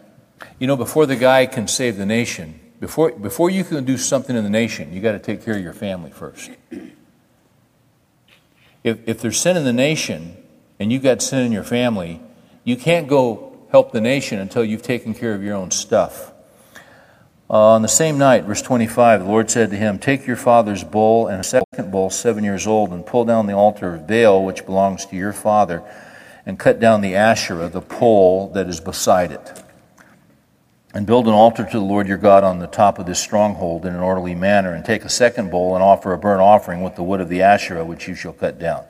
[0.59, 4.37] you know, before the guy can save the nation, before, before you can do something
[4.37, 6.51] in the nation, you got to take care of your family first.
[8.83, 10.37] If, if there's sin in the nation
[10.79, 12.21] and you've got sin in your family,
[12.65, 16.33] you can't go help the nation until you've taken care of your own stuff.
[17.49, 20.85] Uh, on the same night, verse 25, the Lord said to him, Take your father's
[20.85, 24.45] bull and a second bull, seven years old, and pull down the altar of Baal,
[24.45, 25.83] which belongs to your father,
[26.47, 29.63] and cut down the Asherah, the pole that is beside it
[30.93, 33.87] and build an altar to the Lord your God on the top of this stronghold
[33.87, 36.97] in an orderly manner, and take a second bowl and offer a burnt offering with
[36.97, 38.85] the wood of the Asherah, which you shall cut down.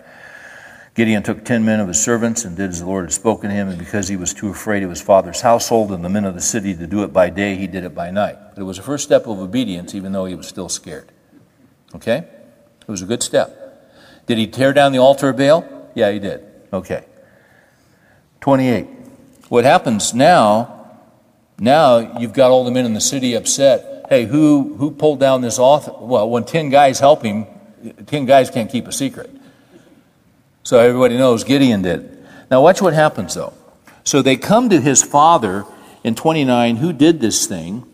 [0.95, 3.55] Gideon took ten men of his servants and did as the Lord had spoken to
[3.55, 6.35] him, and because he was too afraid of his father's household and the men of
[6.35, 8.37] the city to do it by day, he did it by night.
[8.55, 11.13] But it was a first step of obedience, even though he was still scared.
[11.95, 12.19] Okay?
[12.19, 13.57] It was a good step.
[14.27, 15.91] Did he tear down the altar of Baal?
[15.95, 16.45] Yeah, he did.
[16.73, 17.05] Okay.
[18.41, 18.87] 28.
[19.49, 20.81] What happens now
[21.61, 24.07] now you've got all the men in the city upset.
[24.09, 25.93] Hey, who, who pulled down this author?
[26.01, 27.47] Well, when 10 guys help him,
[28.07, 29.31] 10 guys can't keep a secret.
[30.63, 32.19] So everybody knows Gideon did.
[32.51, 33.53] Now, watch what happens though.
[34.05, 35.65] So they come to his father
[36.03, 37.87] in 29, who did this thing?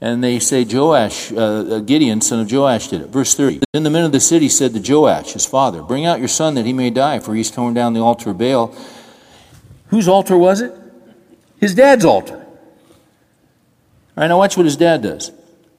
[0.00, 3.08] And they say Joash, uh, uh, Gideon, son of Joash, did it.
[3.08, 3.60] Verse 30.
[3.72, 6.54] Then the men of the city said to Joash, his father, Bring out your son
[6.54, 8.74] that he may die, for he's torn down the altar of Baal.
[9.88, 10.72] Whose altar was it?
[11.58, 12.34] His dad's altar.
[12.34, 15.30] All right, now watch what his dad does.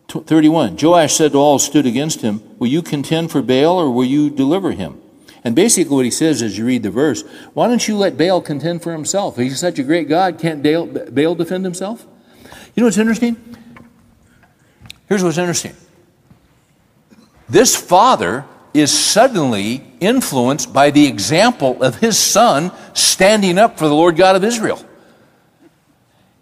[0.10, 0.78] 31.
[0.82, 4.06] Joash said to all who stood against him, Will you contend for Baal or will
[4.06, 5.02] you deliver him?
[5.48, 7.24] And basically, what he says as you read the verse,
[7.54, 9.38] why don't you let Baal contend for himself?
[9.38, 12.06] He's such a great God, can't Baal defend himself?
[12.76, 13.38] You know what's interesting?
[15.08, 15.74] Here's what's interesting
[17.48, 18.44] this father
[18.74, 24.36] is suddenly influenced by the example of his son standing up for the Lord God
[24.36, 24.84] of Israel.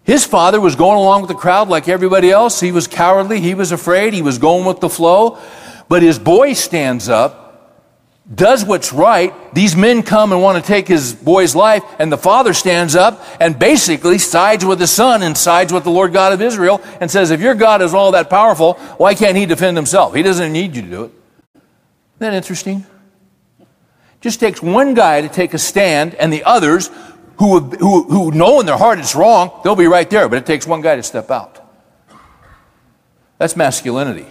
[0.02, 2.58] His father was going along with the crowd like everybody else.
[2.58, 5.38] He was cowardly, he was afraid, he was going with the flow.
[5.88, 7.45] But his boy stands up
[8.34, 9.32] does what's right.
[9.54, 13.24] These men come and want to take his boy's life, and the father stands up
[13.40, 17.10] and basically sides with the son and sides with the Lord God of Israel and
[17.10, 20.14] says, If your God is all that powerful, why can't he defend himself?
[20.14, 21.12] He doesn't need you to do it.
[21.54, 21.62] Isn't
[22.18, 22.84] that interesting?
[24.20, 26.90] Just takes one guy to take a stand, and the others
[27.38, 30.46] who, who, who know in their heart it's wrong, they'll be right there, but it
[30.46, 31.62] takes one guy to step out.
[33.38, 34.26] That's masculinity.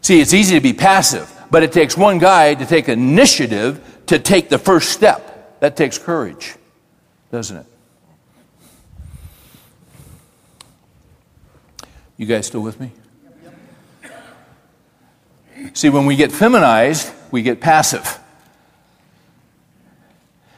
[0.00, 1.30] See, it's easy to be passive.
[1.54, 5.60] But it takes one guy to take initiative to take the first step.
[5.60, 6.56] That takes courage,
[7.30, 7.66] doesn't it?
[12.16, 12.90] You guys still with me?
[15.74, 18.18] See, when we get feminized, we get passive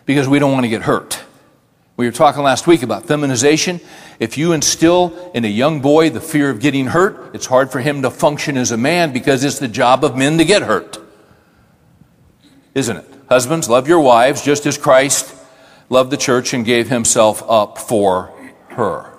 [0.07, 1.23] because we don't want to get hurt.
[1.97, 3.81] We were talking last week about feminization.
[4.21, 7.81] If you instill in a young boy the fear of getting hurt, it's hard for
[7.81, 10.99] him to function as a man because it's the job of men to get hurt.
[12.75, 13.07] Isn't it?
[13.31, 15.35] Husbands, love your wives just as Christ
[15.89, 18.33] loved the church and gave himself up for
[18.71, 19.11] her.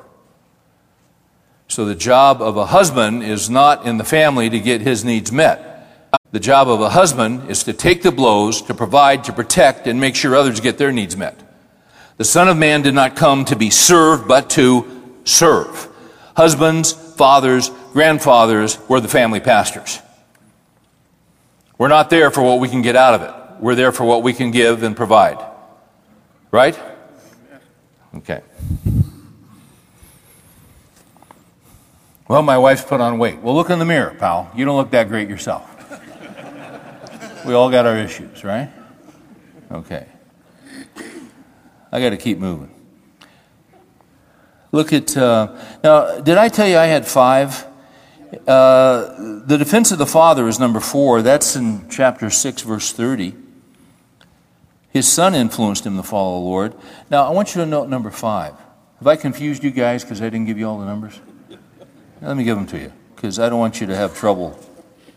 [1.68, 5.32] So the job of a husband is not in the family to get his needs
[5.32, 6.10] met.
[6.32, 10.00] The job of a husband is to take the blows, to provide, to protect, and
[10.00, 11.47] make sure others get their needs met.
[12.18, 15.88] The Son of Man did not come to be served, but to serve.
[16.36, 20.00] Husbands, fathers, grandfathers were the family pastors.
[21.78, 23.62] We're not there for what we can get out of it.
[23.62, 25.38] We're there for what we can give and provide.
[26.52, 26.80] Right?
[28.16, 28.42] Okay.
[32.28, 33.40] Well, my wife's put on weight.
[33.40, 34.52] Well, look in the mirror, pal.
[34.56, 35.66] You don't look that great yourself.
[37.46, 38.70] we all got our issues, right?
[39.72, 40.08] Okay.
[41.92, 42.72] I got to keep moving.
[44.72, 47.66] Look at, uh, now, did I tell you I had five?
[48.46, 51.22] Uh, the defense of the Father is number four.
[51.22, 53.34] That's in chapter 6, verse 30.
[54.90, 56.74] His son influenced him to follow the Lord.
[57.10, 58.54] Now, I want you to note number five.
[59.00, 61.20] Have I confused you guys because I didn't give you all the numbers?
[61.50, 64.60] Now, let me give them to you because I don't want you to have trouble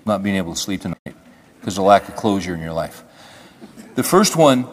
[0.05, 1.17] not being able to sleep tonight
[1.61, 3.03] because of lack of closure in your life.
[3.95, 4.69] The first one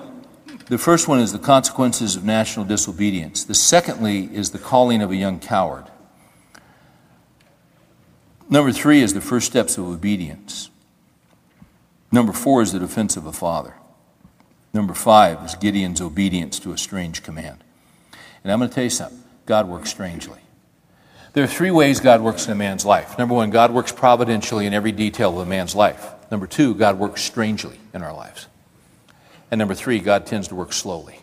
[0.66, 3.44] the first one is the consequences of national disobedience.
[3.44, 5.86] The secondly is the calling of a young coward.
[8.50, 10.70] Number three is the first steps of obedience.
[12.12, 13.76] Number four is the defense of a father.
[14.74, 17.64] Number five is Gideon's obedience to a strange command.
[18.44, 20.40] And I'm going to tell you something God works strangely.
[21.34, 23.18] There are three ways God works in a man's life.
[23.18, 26.14] Number one, God works providentially in every detail of a man's life.
[26.32, 28.48] Number two, God works strangely in our lives.
[29.50, 31.20] And number three, God tends to work slowly.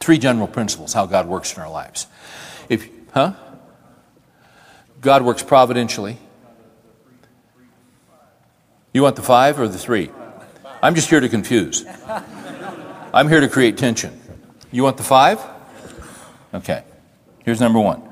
[0.00, 2.06] Three general principles how God works in our lives.
[2.68, 3.34] If, huh?
[5.00, 6.18] God works providentially.
[8.92, 10.10] You want the five or the three?
[10.82, 11.84] I'm just here to confuse.
[13.12, 14.20] I'm here to create tension.
[14.70, 15.40] You want the five?
[16.52, 16.84] Okay.
[17.44, 18.02] Here's number one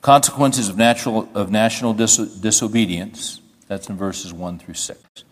[0.00, 3.40] consequences of, natural, of national dis- disobedience.
[3.68, 5.24] That's in verses 1 through 6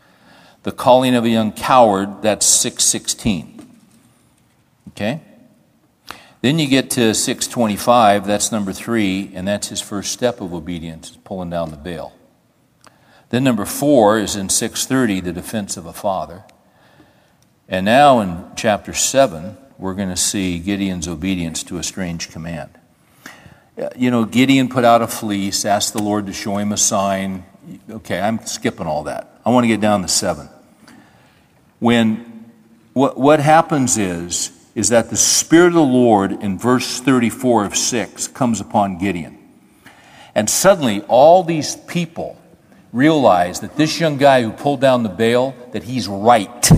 [0.62, 3.66] the calling of a young coward, that's 616.
[4.88, 5.20] Okay?
[6.42, 11.16] Then you get to 625, that's number three, and that's his first step of obedience,
[11.24, 12.14] pulling down the veil.
[13.28, 16.44] Then number four is in 630, the defense of a father.
[17.68, 22.70] And now in chapter 7, we're going to see Gideon's obedience to a strange command.
[23.80, 26.76] Uh, you know, Gideon put out a fleece, asked the Lord to show him a
[26.76, 27.44] sign.
[27.90, 29.40] Okay, I'm skipping all that.
[29.44, 30.48] I want to get down to seven.
[31.78, 32.30] When
[32.92, 37.76] what, what happens is, is that the Spirit of the Lord in verse 34 of
[37.76, 39.38] 6 comes upon Gideon.
[40.34, 42.40] And suddenly all these people
[42.92, 46.70] realize that this young guy who pulled down the Baal, that he's right.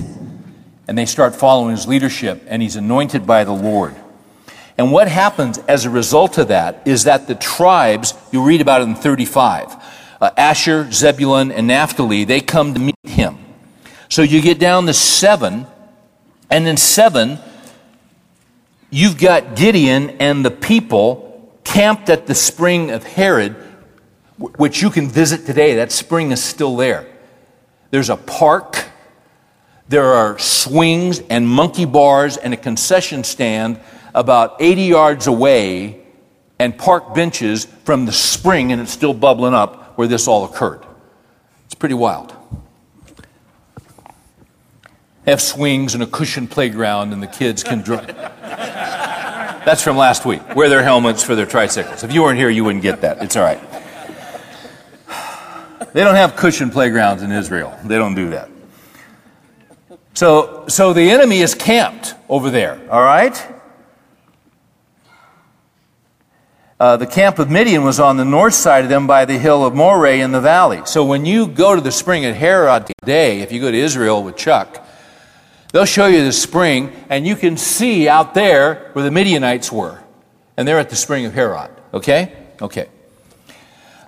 [0.89, 3.95] And they start following his leadership, and he's anointed by the Lord.
[4.77, 8.81] And what happens as a result of that is that the tribes, you read about
[8.81, 9.77] it in 35,
[10.23, 13.39] uh, Asher, Zebulun, and Naphtali, they come to meet him.
[14.09, 15.67] So you get down to seven,
[16.49, 17.41] and then seven,
[18.89, 23.57] you've got Gideon and the people camped at the spring of Harod,
[24.37, 25.75] which you can visit today.
[25.75, 27.05] That spring is still there.
[27.91, 28.87] There's a park,
[29.89, 33.81] there are swings and monkey bars and a concession stand
[34.15, 36.01] about 80 yards away
[36.61, 40.85] and park benches from the spring, and it's still bubbling up where this all occurred.
[41.67, 42.35] It's pretty wild.
[45.27, 48.07] Have swings and a cushioned playground, and the kids can drive.
[49.65, 50.57] That's from last week.
[50.57, 52.03] Wear their helmets for their tricycles.
[52.03, 53.23] If you weren't here, you wouldn't get that.
[53.23, 53.61] It's all right.
[55.93, 57.79] They don't have cushioned playgrounds in Israel.
[57.85, 58.49] They don't do that.
[60.15, 63.35] So, so the enemy is camped over there, all right?
[66.83, 69.65] Uh, the camp of Midian was on the north side of them by the hill
[69.65, 70.83] of Moreh in the valley.
[70.85, 74.25] So when you go to the spring at Harod today, if you go to Israel
[74.25, 74.85] with Chuck,
[75.71, 80.03] they'll show you the spring, and you can see out there where the Midianites were.
[80.57, 81.71] And they're at the spring of Harod.
[81.95, 82.35] Okay?
[82.61, 82.89] Okay.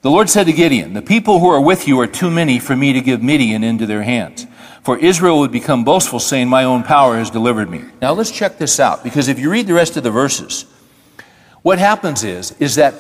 [0.03, 2.75] The Lord said to Gideon, The people who are with you are too many for
[2.75, 4.49] me to give Midian into their hands.
[4.83, 7.85] For Israel would become boastful, saying, My own power has delivered me.
[8.03, 10.67] Now let's check this out, because if you read the rest of the verses,
[11.65, 12.95] what happens is, is that,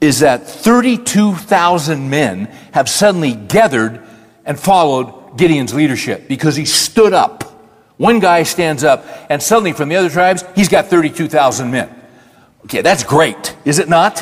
[0.00, 4.02] is that 32,000 men have suddenly gathered
[4.44, 7.44] and followed Gideon's leadership because he stood up.
[7.96, 11.88] One guy stands up, and suddenly from the other tribes, he's got 32,000 men.
[12.64, 14.20] Okay, that's great, is it not?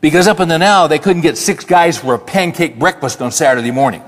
[0.00, 3.30] Because up in the now, they couldn't get six guys for a pancake breakfast on
[3.30, 4.02] Saturday morning.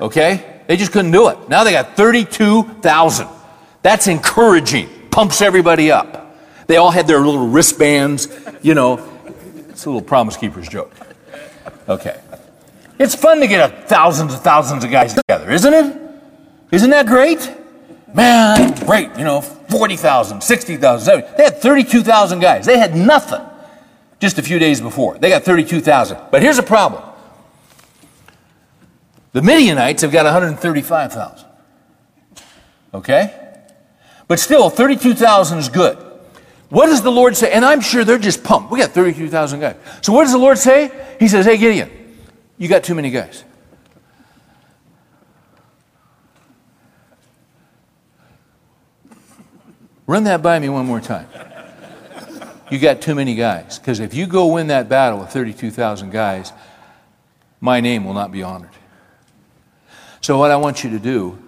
[0.00, 0.60] Okay?
[0.66, 1.48] They just couldn't do it.
[1.48, 3.28] Now they got 32,000.
[3.82, 6.21] That's encouraging, pumps everybody up.
[6.72, 8.28] They all had their little wristbands,
[8.62, 8.96] you know.
[9.68, 10.90] It's a little Promise Keepers joke.
[11.86, 12.18] Okay.
[12.98, 16.00] It's fun to get thousands and thousands of guys together, isn't it?
[16.70, 17.52] Isn't that great?
[18.14, 19.10] Man, great.
[19.18, 21.36] You know, 40,000, 60,000, 70.
[21.36, 22.64] They had 32,000 guys.
[22.64, 23.44] They had nothing
[24.18, 25.18] just a few days before.
[25.18, 26.16] They got 32,000.
[26.30, 27.02] But here's a problem
[29.34, 31.46] the Midianites have got 135,000.
[32.94, 33.58] Okay?
[34.26, 36.11] But still, 32,000 is good.
[36.72, 37.52] What does the Lord say?
[37.52, 38.70] And I'm sure they're just pumped.
[38.70, 39.76] We got 32,000 guys.
[40.00, 40.90] So what does the Lord say?
[41.20, 41.90] He says, Hey, Gideon,
[42.56, 43.44] you got too many guys.
[50.06, 51.28] Run that by me one more time.
[52.70, 53.78] You got too many guys.
[53.78, 56.54] Because if you go win that battle with 32,000 guys,
[57.60, 58.70] my name will not be honored.
[60.22, 61.38] So, what I want you to do,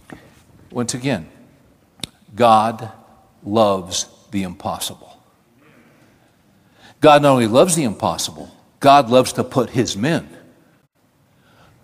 [0.70, 1.28] once again,
[2.40, 2.90] God
[3.44, 5.14] loves the impossible.
[7.02, 10.26] God not only loves the impossible, God loves to put his men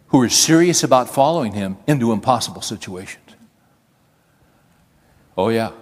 [0.06, 3.34] who are serious about following him into impossible situations.
[5.36, 5.72] Oh, yeah.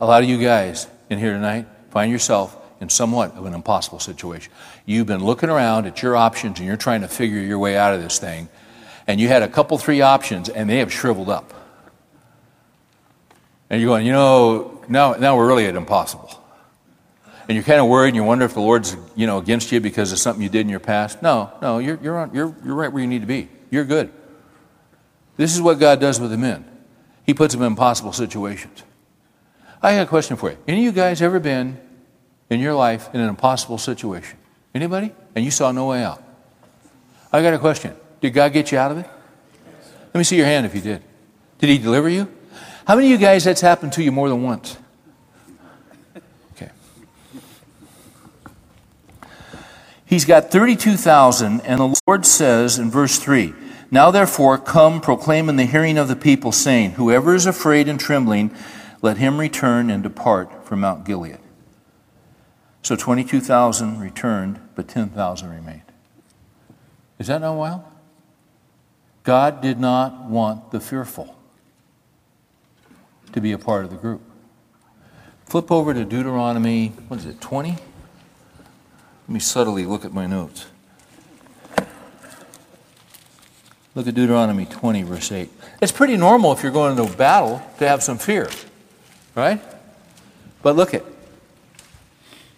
[0.00, 4.00] A lot of you guys in here tonight find yourself in somewhat of an impossible
[4.00, 4.50] situation.
[4.86, 7.94] You've been looking around at your options and you're trying to figure your way out
[7.94, 8.48] of this thing,
[9.06, 11.52] and you had a couple, three options, and they have shriveled up.
[13.72, 16.30] And you're going, you know, now, now we're really at impossible.
[17.48, 19.80] And you're kind of worried and you wonder if the Lord's, you know, against you
[19.80, 21.22] because of something you did in your past.
[21.22, 23.48] No, no, you're, you're, on, you're, you're right where you need to be.
[23.70, 24.12] You're good.
[25.38, 26.66] This is what God does with the men.
[27.24, 28.82] He puts them in impossible situations.
[29.82, 30.58] I got a question for you.
[30.68, 31.80] Any of you guys ever been
[32.50, 34.38] in your life in an impossible situation?
[34.74, 35.12] Anybody?
[35.34, 36.22] And you saw no way out?
[37.32, 37.96] I got a question.
[38.20, 39.06] Did God get you out of it?
[40.12, 41.02] Let me see your hand if you did.
[41.58, 42.28] Did He deliver you?
[42.86, 44.76] How many of you guys that's happened to you more than once?
[46.56, 46.70] Okay.
[50.04, 53.54] He's got 32,000, and the Lord says in verse 3
[53.90, 58.00] Now therefore, come proclaim in the hearing of the people, saying, Whoever is afraid and
[58.00, 58.52] trembling,
[59.00, 61.38] let him return and depart from Mount Gilead.
[62.82, 65.82] So 22,000 returned, but 10,000 remained.
[67.20, 67.82] Is that not wild?
[69.22, 71.36] God did not want the fearful
[73.32, 74.20] to be a part of the group.
[75.46, 77.70] Flip over to Deuteronomy, what is it, 20?
[77.70, 77.78] Let
[79.28, 80.66] me subtly look at my notes.
[83.94, 85.50] Look at Deuteronomy 20, verse 8.
[85.82, 88.48] It's pretty normal if you're going into battle to have some fear,
[89.34, 89.60] right?
[90.62, 91.04] But look at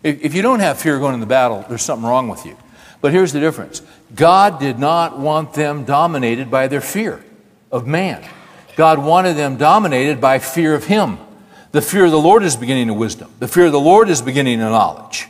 [0.04, 2.56] if you don't have fear going into battle, there's something wrong with you.
[3.00, 3.82] But here's the difference
[4.14, 7.24] God did not want them dominated by their fear
[7.72, 8.22] of man.
[8.76, 11.18] God wanted them dominated by fear of Him.
[11.72, 13.32] The fear of the Lord is beginning of wisdom.
[13.38, 15.28] The fear of the Lord is beginning of knowledge.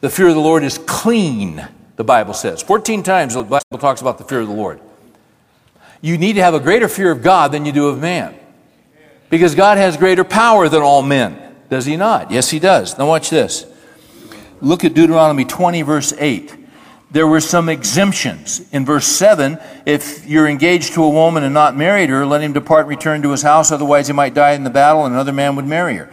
[0.00, 1.66] The fear of the Lord is clean,
[1.96, 2.62] the Bible says.
[2.62, 4.80] 14 times the Bible talks about the fear of the Lord.
[6.00, 8.34] You need to have a greater fear of God than you do of man.
[9.30, 11.40] Because God has greater power than all men.
[11.70, 12.30] Does he not?
[12.30, 12.98] Yes, he does.
[12.98, 13.66] Now watch this.
[14.60, 16.63] Look at Deuteronomy 20, verse 8
[17.14, 18.60] there were some exemptions.
[18.72, 19.56] In verse 7,
[19.86, 23.22] if you're engaged to a woman and not married her, let him depart and return
[23.22, 25.94] to his house, otherwise he might die in the battle and another man would marry
[25.94, 26.10] her.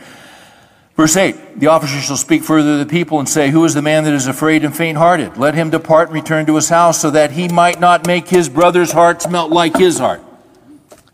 [0.95, 3.81] Verse 8, the officer shall speak further to the people and say, Who is the
[3.81, 5.37] man that is afraid and faint hearted?
[5.37, 8.47] Let him depart and return to his house, so that he might not make his
[8.47, 10.21] brother's hearts melt like his heart.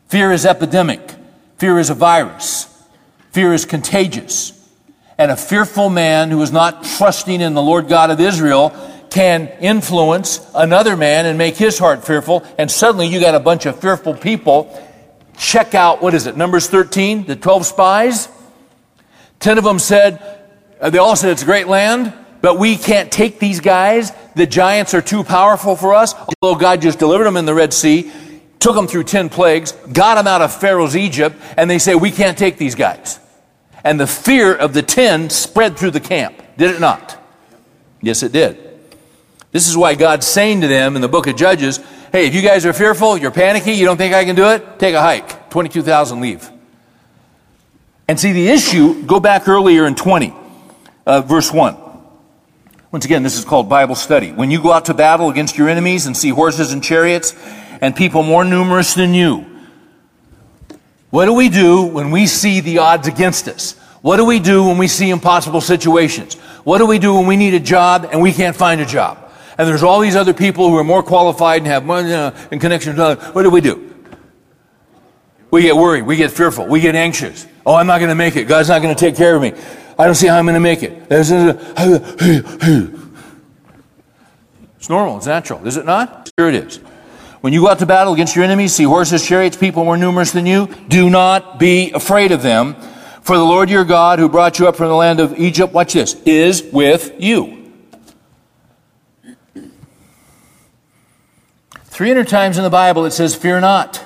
[0.09, 1.15] Fear is epidemic.
[1.59, 2.67] Fear is a virus.
[3.31, 4.51] Fear is contagious.
[5.17, 8.75] And a fearful man who is not trusting in the Lord God of Israel
[9.09, 13.65] can influence another man and make his heart fearful, and suddenly you got a bunch
[13.65, 14.83] of fearful people.
[15.37, 18.29] Check out, what is it, Numbers 13, the 12 spies?
[19.39, 20.21] 10 of them said,
[20.81, 24.11] uh, they all said it's a great land, but we can't take these guys.
[24.35, 26.13] The giants are too powerful for us.
[26.41, 28.11] Although God just delivered them in the Red Sea,
[28.59, 32.11] took them through 10 plagues, got them out of Pharaoh's Egypt, and they say, we
[32.11, 33.19] can't take these guys.
[33.83, 36.41] And the fear of the 10 spread through the camp.
[36.57, 37.17] Did it not?
[38.01, 38.66] Yes, it did.
[39.57, 41.79] This is why God's saying to them in the book of Judges,
[42.11, 44.77] hey, if you guys are fearful, you're panicky, you don't think I can do it,
[44.77, 45.49] take a hike.
[45.49, 46.47] 22,000 leave.
[48.07, 50.31] And see the issue, go back earlier in 20,
[51.07, 51.75] uh, verse 1.
[52.91, 54.31] Once again, this is called Bible study.
[54.31, 57.33] When you go out to battle against your enemies and see horses and chariots
[57.81, 59.43] and people more numerous than you,
[61.09, 63.71] what do we do when we see the odds against us?
[64.03, 66.35] What do we do when we see impossible situations?
[66.63, 69.23] What do we do when we need a job and we can't find a job?
[69.57, 72.61] And there's all these other people who are more qualified and have money uh, and
[72.61, 72.97] connections.
[72.97, 73.95] What do we do?
[75.49, 76.03] We get worried.
[76.03, 76.67] We get fearful.
[76.67, 77.47] We get anxious.
[77.65, 78.47] Oh, I'm not going to make it.
[78.47, 79.53] God's not going to take care of me.
[79.97, 81.03] I don't see how I'm going to make it.
[84.77, 85.17] It's normal.
[85.17, 85.65] It's natural.
[85.65, 86.29] Is it not?
[86.39, 86.77] Sure it is.
[87.41, 90.31] When you go out to battle against your enemies, see horses, chariots, people more numerous
[90.31, 92.75] than you, do not be afraid of them.
[93.21, 95.93] For the Lord your God, who brought you up from the land of Egypt, watch
[95.93, 97.56] this, is with you.
[101.97, 104.05] 300 times in the Bible it says, Fear not.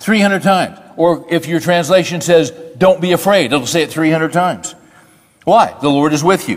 [0.00, 0.80] 300 times.
[0.96, 4.74] Or if your translation says, Don't be afraid, it'll say it 300 times.
[5.44, 5.76] Why?
[5.80, 6.56] The Lord is with you.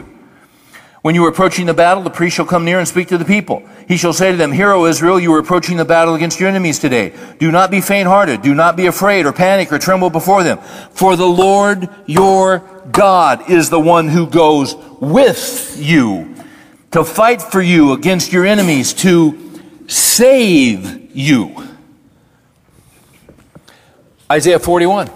[1.04, 3.24] When you are approaching the battle, the priest shall come near and speak to the
[3.24, 3.70] people.
[3.88, 6.50] He shall say to them, Hear, O Israel, you are approaching the battle against your
[6.50, 7.14] enemies today.
[7.38, 8.42] Do not be faint hearted.
[8.42, 10.58] Do not be afraid or panic or tremble before them.
[10.90, 16.34] For the Lord your God is the one who goes with you
[16.90, 19.45] to fight for you against your enemies, to
[19.88, 21.68] save you.
[24.32, 25.10] Isaiah 41.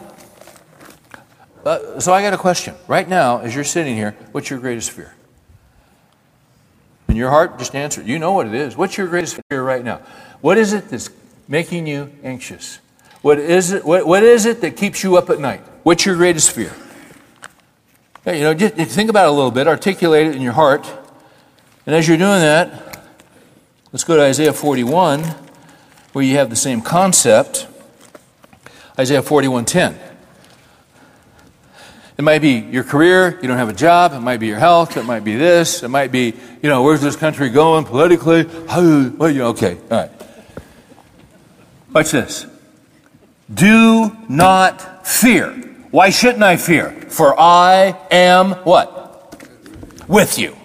[1.66, 2.76] Uh, so I got a question.
[2.88, 5.14] Right now, as you're sitting here, what's your greatest fear?
[7.08, 8.02] In your heart, just answer.
[8.02, 8.78] You know what it is.
[8.78, 10.02] What's your greatest fear right now?
[10.42, 11.10] What is it that's
[11.48, 12.80] making you anxious?
[13.22, 15.62] What is it, what, what is it that keeps you up at night?
[15.84, 16.74] What's your greatest fear?
[18.26, 20.88] you know, just think about it a little bit, articulate it in your heart.
[21.86, 22.89] And as you're doing that,
[23.92, 25.24] Let's go to Isaiah 41,
[26.14, 27.66] where you have the same concept.
[29.00, 29.98] Isaiah 41:10.
[32.16, 34.96] It might be your career, you don't have a job, it might be your health,
[34.96, 38.44] it might be this, it might be, you know, where's this country going politically?
[38.44, 40.12] Well, you okay, all right.
[41.92, 42.46] Watch this.
[43.52, 45.50] Do not fear.
[45.90, 46.92] Why shouldn't I fear?
[47.10, 49.44] For I am what?
[50.08, 50.56] With you.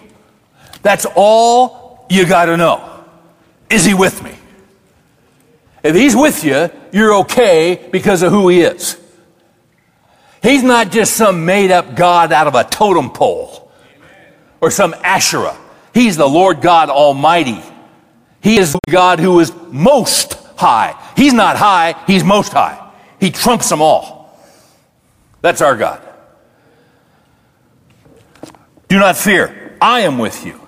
[0.83, 2.91] That's all you got to know.
[3.69, 4.35] Is he with me?
[5.83, 8.99] If he's with you, you're okay because of who he is.
[10.41, 13.71] He's not just some made up God out of a totem pole
[14.61, 15.57] or some Asherah.
[15.93, 17.61] He's the Lord God Almighty.
[18.41, 20.99] He is the God who is most high.
[21.15, 22.91] He's not high, he's most high.
[23.19, 24.39] He trumps them all.
[25.41, 26.01] That's our God.
[28.87, 29.77] Do not fear.
[29.81, 30.64] I am with you.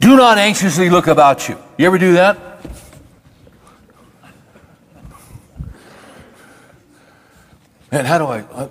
[0.00, 1.58] Do not anxiously look about you.
[1.76, 2.38] You ever do that?
[7.92, 8.40] Man, how do I.
[8.40, 8.68] Uh,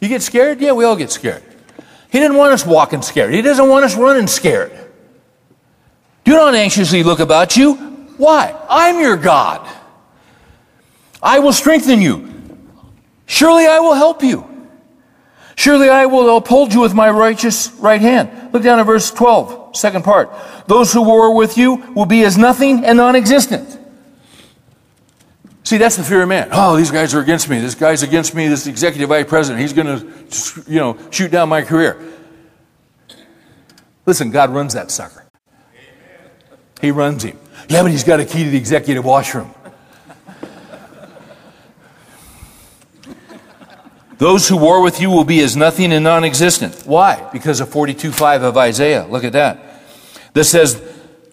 [0.00, 0.60] you get scared?
[0.60, 1.42] Yeah, we all get scared.
[2.10, 4.72] He didn't want us walking scared, He doesn't want us running scared.
[6.24, 7.74] Do not anxiously look about you.
[8.16, 8.54] Why?
[8.68, 9.68] I'm your God.
[11.22, 12.32] I will strengthen you.
[13.26, 14.55] Surely I will help you.
[15.56, 18.52] Surely I will uphold you with my righteous right hand.
[18.52, 20.30] Look down at verse 12, second part.
[20.66, 23.80] Those who war with you will be as nothing and non existent.
[25.64, 26.50] See, that's the fear of man.
[26.52, 27.58] Oh, these guys are against me.
[27.58, 28.46] This guy's against me.
[28.46, 29.62] This executive vice president.
[29.62, 32.00] He's going to, you know, shoot down my career.
[34.04, 35.26] Listen, God runs that sucker.
[36.80, 37.36] He runs him.
[37.68, 39.52] Yeah, but he's got a key to the executive washroom.
[44.18, 46.82] Those who war with you will be as nothing and non existent.
[46.86, 47.28] Why?
[47.32, 49.06] Because of 42.5 of Isaiah.
[49.06, 49.82] Look at that.
[50.32, 50.82] This says,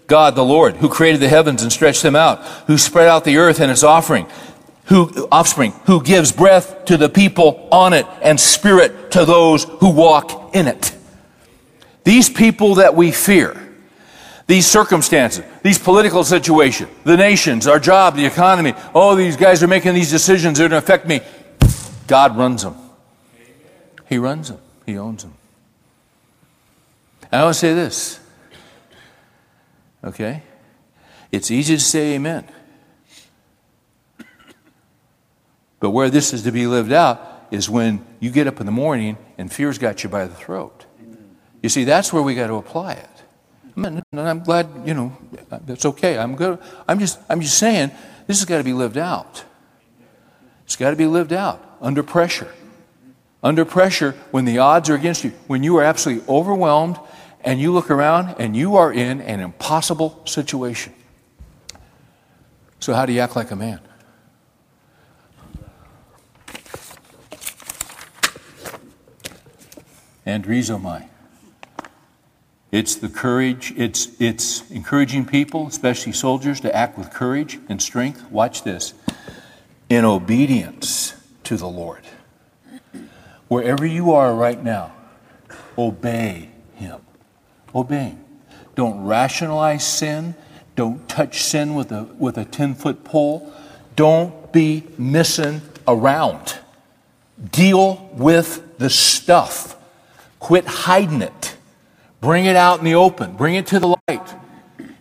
[0.08, 3.38] God the Lord, who created the heavens and stretched them out, who spread out the
[3.38, 4.28] earth and its offering,
[4.86, 9.92] who offspring, who gives breath to the people on it and spirit to those who
[9.92, 10.96] walk in it.
[12.04, 13.60] These people that we fear,
[14.48, 19.68] these circumstances, these political situations, the nations, our job, the economy, oh, these guys are
[19.68, 21.22] making these decisions that are going to affect me.
[22.08, 22.76] God runs them.
[24.08, 24.60] He runs them.
[24.86, 25.34] He owns them.
[27.32, 28.20] And I want to say this.
[30.04, 30.44] Okay?
[31.32, 32.48] It's easy to say amen.
[35.80, 38.72] But where this is to be lived out is when you get up in the
[38.72, 40.86] morning and fear's got you by the throat.
[41.62, 43.10] You see, that's where we got to apply it.
[43.76, 45.18] And I'm glad, you know,
[45.50, 46.18] that's okay.
[46.18, 46.60] I'm good.
[46.88, 47.92] I'm just, I'm just saying,
[48.28, 49.44] this has got to be lived out.
[50.74, 52.52] It's got to be lived out under pressure.
[53.44, 56.98] Under pressure when the odds are against you, when you are absolutely overwhelmed
[57.42, 60.92] and you look around and you are in an impossible situation.
[62.80, 63.82] So, how do you act like a man?
[70.26, 71.08] Andrizomai.
[72.72, 78.24] It's the courage, it's, it's encouraging people, especially soldiers, to act with courage and strength.
[78.32, 78.96] Watch this
[79.90, 81.14] in obedience
[81.44, 82.02] to the Lord.
[83.48, 84.94] Wherever you are right now,
[85.78, 87.02] obey Him.
[87.76, 88.26] Obey Him.
[88.76, 90.36] Don't rationalize sin.
[90.76, 93.54] Don't touch sin with a, with a 10 foot pole.
[93.96, 96.58] Don't be missing around.
[97.52, 99.76] Deal with the stuff.
[100.40, 101.56] Quit hiding it.
[102.22, 103.36] Bring it out in the open.
[103.36, 104.36] Bring it to the light.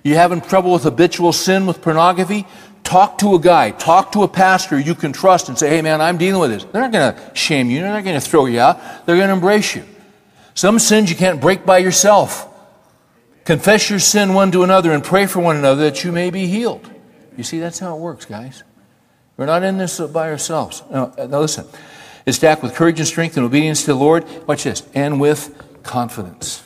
[0.03, 2.47] You having trouble with habitual sin with pornography?
[2.85, 6.01] Talk to a guy, talk to a pastor you can trust and say, hey man,
[6.01, 6.65] I'm dealing with this.
[6.65, 9.29] They're not going to shame you, they're not going to throw you out, they're going
[9.29, 9.85] to embrace you.
[10.55, 12.49] Some sins you can't break by yourself.
[13.45, 16.47] Confess your sin one to another and pray for one another that you may be
[16.47, 16.89] healed.
[17.37, 18.63] You see, that's how it works, guys.
[19.37, 20.83] We're not in this by ourselves.
[20.91, 21.67] Now, uh, now listen.
[22.27, 24.25] It's act with courage and strength and obedience to the Lord.
[24.47, 24.87] Watch this.
[24.95, 26.63] And with confidence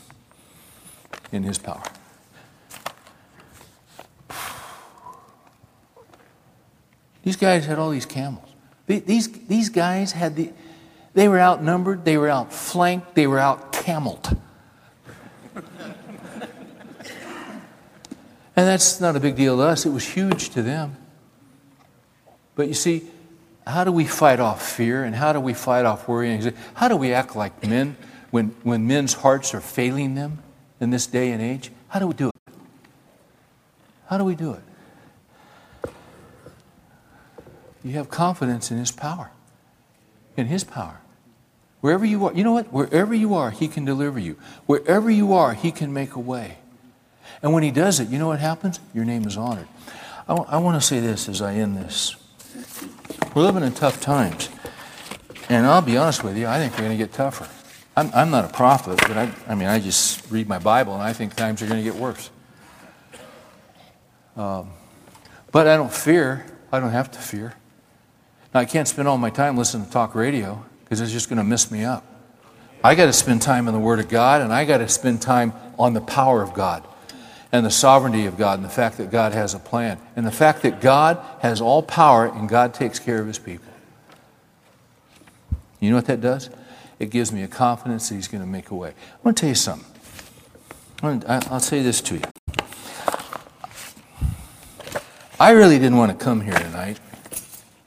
[1.33, 1.83] in his power.
[7.27, 8.49] These guys had all these camels.
[8.87, 10.53] These, these guys had the,
[11.13, 14.37] they were outnumbered, they were outflanked, they were out cameled.
[15.55, 15.65] and
[18.55, 20.97] that's not a big deal to us, it was huge to them.
[22.55, 23.03] But you see,
[23.67, 26.53] how do we fight off fear and how do we fight off worry?
[26.75, 27.97] How do we act like men
[28.31, 30.45] when, when men's hearts are failing them?
[30.81, 31.71] in this day and age?
[31.89, 32.53] How do we do it?
[34.09, 34.63] How do we do it?
[37.87, 39.31] You have confidence in His power.
[40.37, 41.01] In His power.
[41.81, 42.73] Wherever you are, you know what?
[42.73, 44.37] Wherever you are, He can deliver you.
[44.67, 46.59] Wherever you are, He can make a way.
[47.43, 48.81] And when He does it, you know what happens?
[48.93, 49.69] Your name is honored.
[50.27, 52.17] I, w- I want to say this as I end this.
[53.37, 54.49] We're living in tough times.
[55.49, 57.49] And I'll be honest with you, I think we're going to get tougher.
[57.97, 61.03] I'm, I'm not a prophet, but I, I mean, I just read my Bible and
[61.03, 62.31] I think times are going to get worse.
[64.37, 64.71] Um,
[65.53, 66.47] but I don't fear.
[66.73, 67.55] I don't have to fear.
[68.57, 71.37] Now, I can't spend all my time listening to talk radio because it's just going
[71.37, 72.03] to mess me up.
[72.83, 75.21] I got to spend time in the Word of God and I got to spend
[75.21, 76.83] time on the power of God
[77.53, 80.33] and the sovereignty of God and the fact that God has a plan and the
[80.33, 83.71] fact that God has all power and God takes care of His people.
[85.79, 86.49] You know what that does?
[86.99, 88.89] it gives me a confidence that He's going to make a way.
[88.89, 89.85] I want to tell you something.
[91.03, 92.23] I'll say this to you.
[95.39, 96.99] I really didn't want to come here tonight,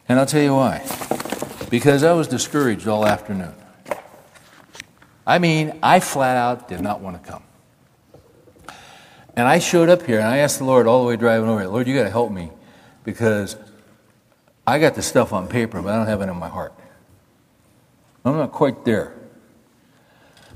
[0.10, 0.86] and I'll tell you why.
[1.70, 3.54] Because I was discouraged all afternoon.
[5.26, 7.44] I mean, I flat out did not want to come.
[9.36, 11.62] And I showed up here and I asked the Lord all the way driving over
[11.62, 12.50] here, Lord, you got to help me
[13.04, 13.56] because
[14.66, 16.74] I got the stuff on paper, but I don't have it in my heart.
[18.26, 19.14] I'm not quite there.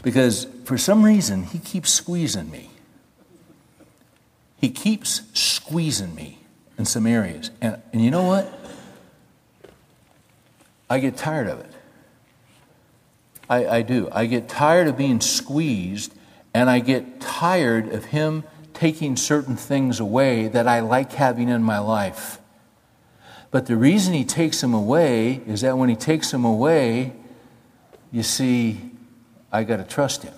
[0.01, 2.71] Because for some reason, he keeps squeezing me.
[4.57, 6.39] He keeps squeezing me
[6.77, 7.51] in some areas.
[7.61, 8.62] And, and you know what?
[10.93, 11.71] I get tired of it.
[13.49, 14.09] I, I do.
[14.11, 16.13] I get tired of being squeezed,
[16.53, 18.43] and I get tired of him
[18.75, 22.37] taking certain things away that I like having in my life.
[23.49, 27.13] But the reason he takes them away is that when he takes them away,
[28.11, 28.79] you see,
[29.51, 30.35] I got to trust him.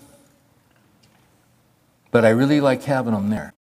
[2.11, 3.53] But I really like having them there.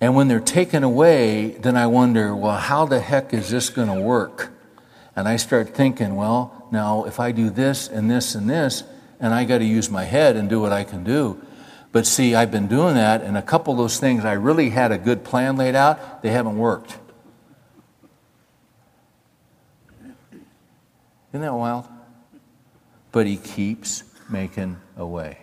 [0.00, 3.88] And when they're taken away, then I wonder, well, how the heck is this going
[3.88, 4.54] to work?
[5.18, 8.84] And I start thinking, well, now if I do this and this and this,
[9.18, 11.42] and I got to use my head and do what I can do.
[11.90, 14.92] But see, I've been doing that, and a couple of those things I really had
[14.92, 16.98] a good plan laid out, they haven't worked.
[21.32, 21.88] Isn't that wild?
[23.10, 25.38] But he keeps making a way.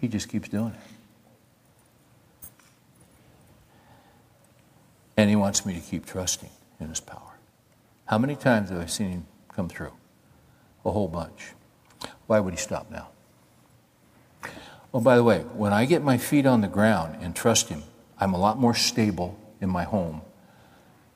[0.00, 2.50] He just keeps doing it.
[5.16, 7.29] And he wants me to keep trusting in his power.
[8.10, 9.92] How many times have I seen him come through?
[10.84, 11.52] A whole bunch.
[12.26, 13.06] Why would he stop now?
[14.92, 17.84] Oh, by the way, when I get my feet on the ground and trust him,
[18.18, 20.22] I'm a lot more stable in my home.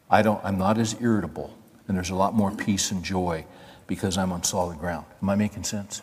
[0.08, 1.58] I don't, I'm not as irritable,
[1.88, 3.44] and there's a lot more peace and joy
[3.88, 5.06] because I'm on solid ground.
[5.20, 6.00] Am I making sense?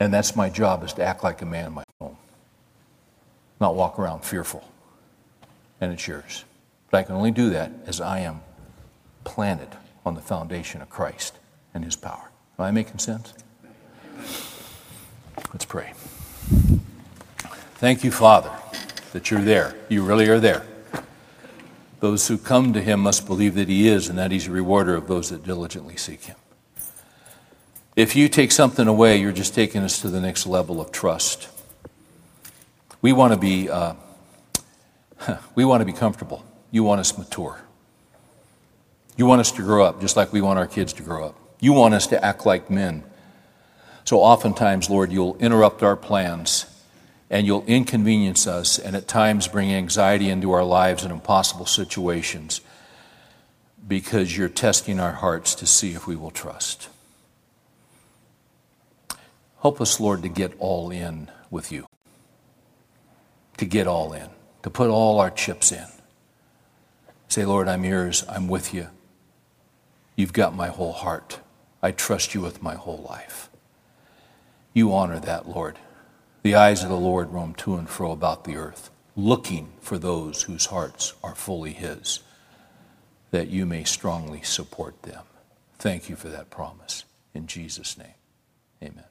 [0.00, 2.16] And that's my job is to act like a man in my home,
[3.60, 4.68] not walk around fearful
[5.80, 6.44] and it's yours.
[6.90, 8.40] But I can only do that as I am
[9.28, 9.76] planted
[10.06, 11.38] on the foundation of Christ
[11.74, 12.30] and his power.
[12.58, 13.34] Am I making sense?
[15.52, 15.92] Let's pray.
[17.74, 18.50] Thank you, Father,
[19.12, 19.76] that you're there.
[19.90, 20.64] You really are there.
[22.00, 24.94] Those who come to him must believe that he is and that he's a rewarder
[24.94, 26.36] of those that diligently seek him.
[27.94, 31.48] If you take something away, you're just taking us to the next level of trust.
[33.02, 33.68] We want to be.
[33.68, 33.94] Uh,
[35.54, 36.44] we want to be comfortable.
[36.70, 37.60] You want us mature.
[39.18, 41.36] You want us to grow up just like we want our kids to grow up.
[41.60, 43.04] You want us to act like men.
[44.04, 46.64] So oftentimes, Lord, you'll interrupt our plans
[47.28, 52.62] and you'll inconvenience us and at times bring anxiety into our lives in impossible situations
[53.86, 56.88] because you're testing our hearts to see if we will trust.
[59.60, 61.86] Help us, Lord, to get all in with you.
[63.58, 64.30] To get all in
[64.62, 65.86] to put all our chips in.
[67.28, 68.24] Say, Lord, I'm yours.
[68.28, 68.88] I'm with you.
[70.18, 71.38] You've got my whole heart.
[71.80, 73.48] I trust you with my whole life.
[74.74, 75.78] You honor that, Lord.
[76.42, 80.42] The eyes of the Lord roam to and fro about the earth, looking for those
[80.42, 82.18] whose hearts are fully His,
[83.30, 85.22] that you may strongly support them.
[85.78, 87.04] Thank you for that promise.
[87.32, 88.14] In Jesus' name,
[88.82, 89.07] amen.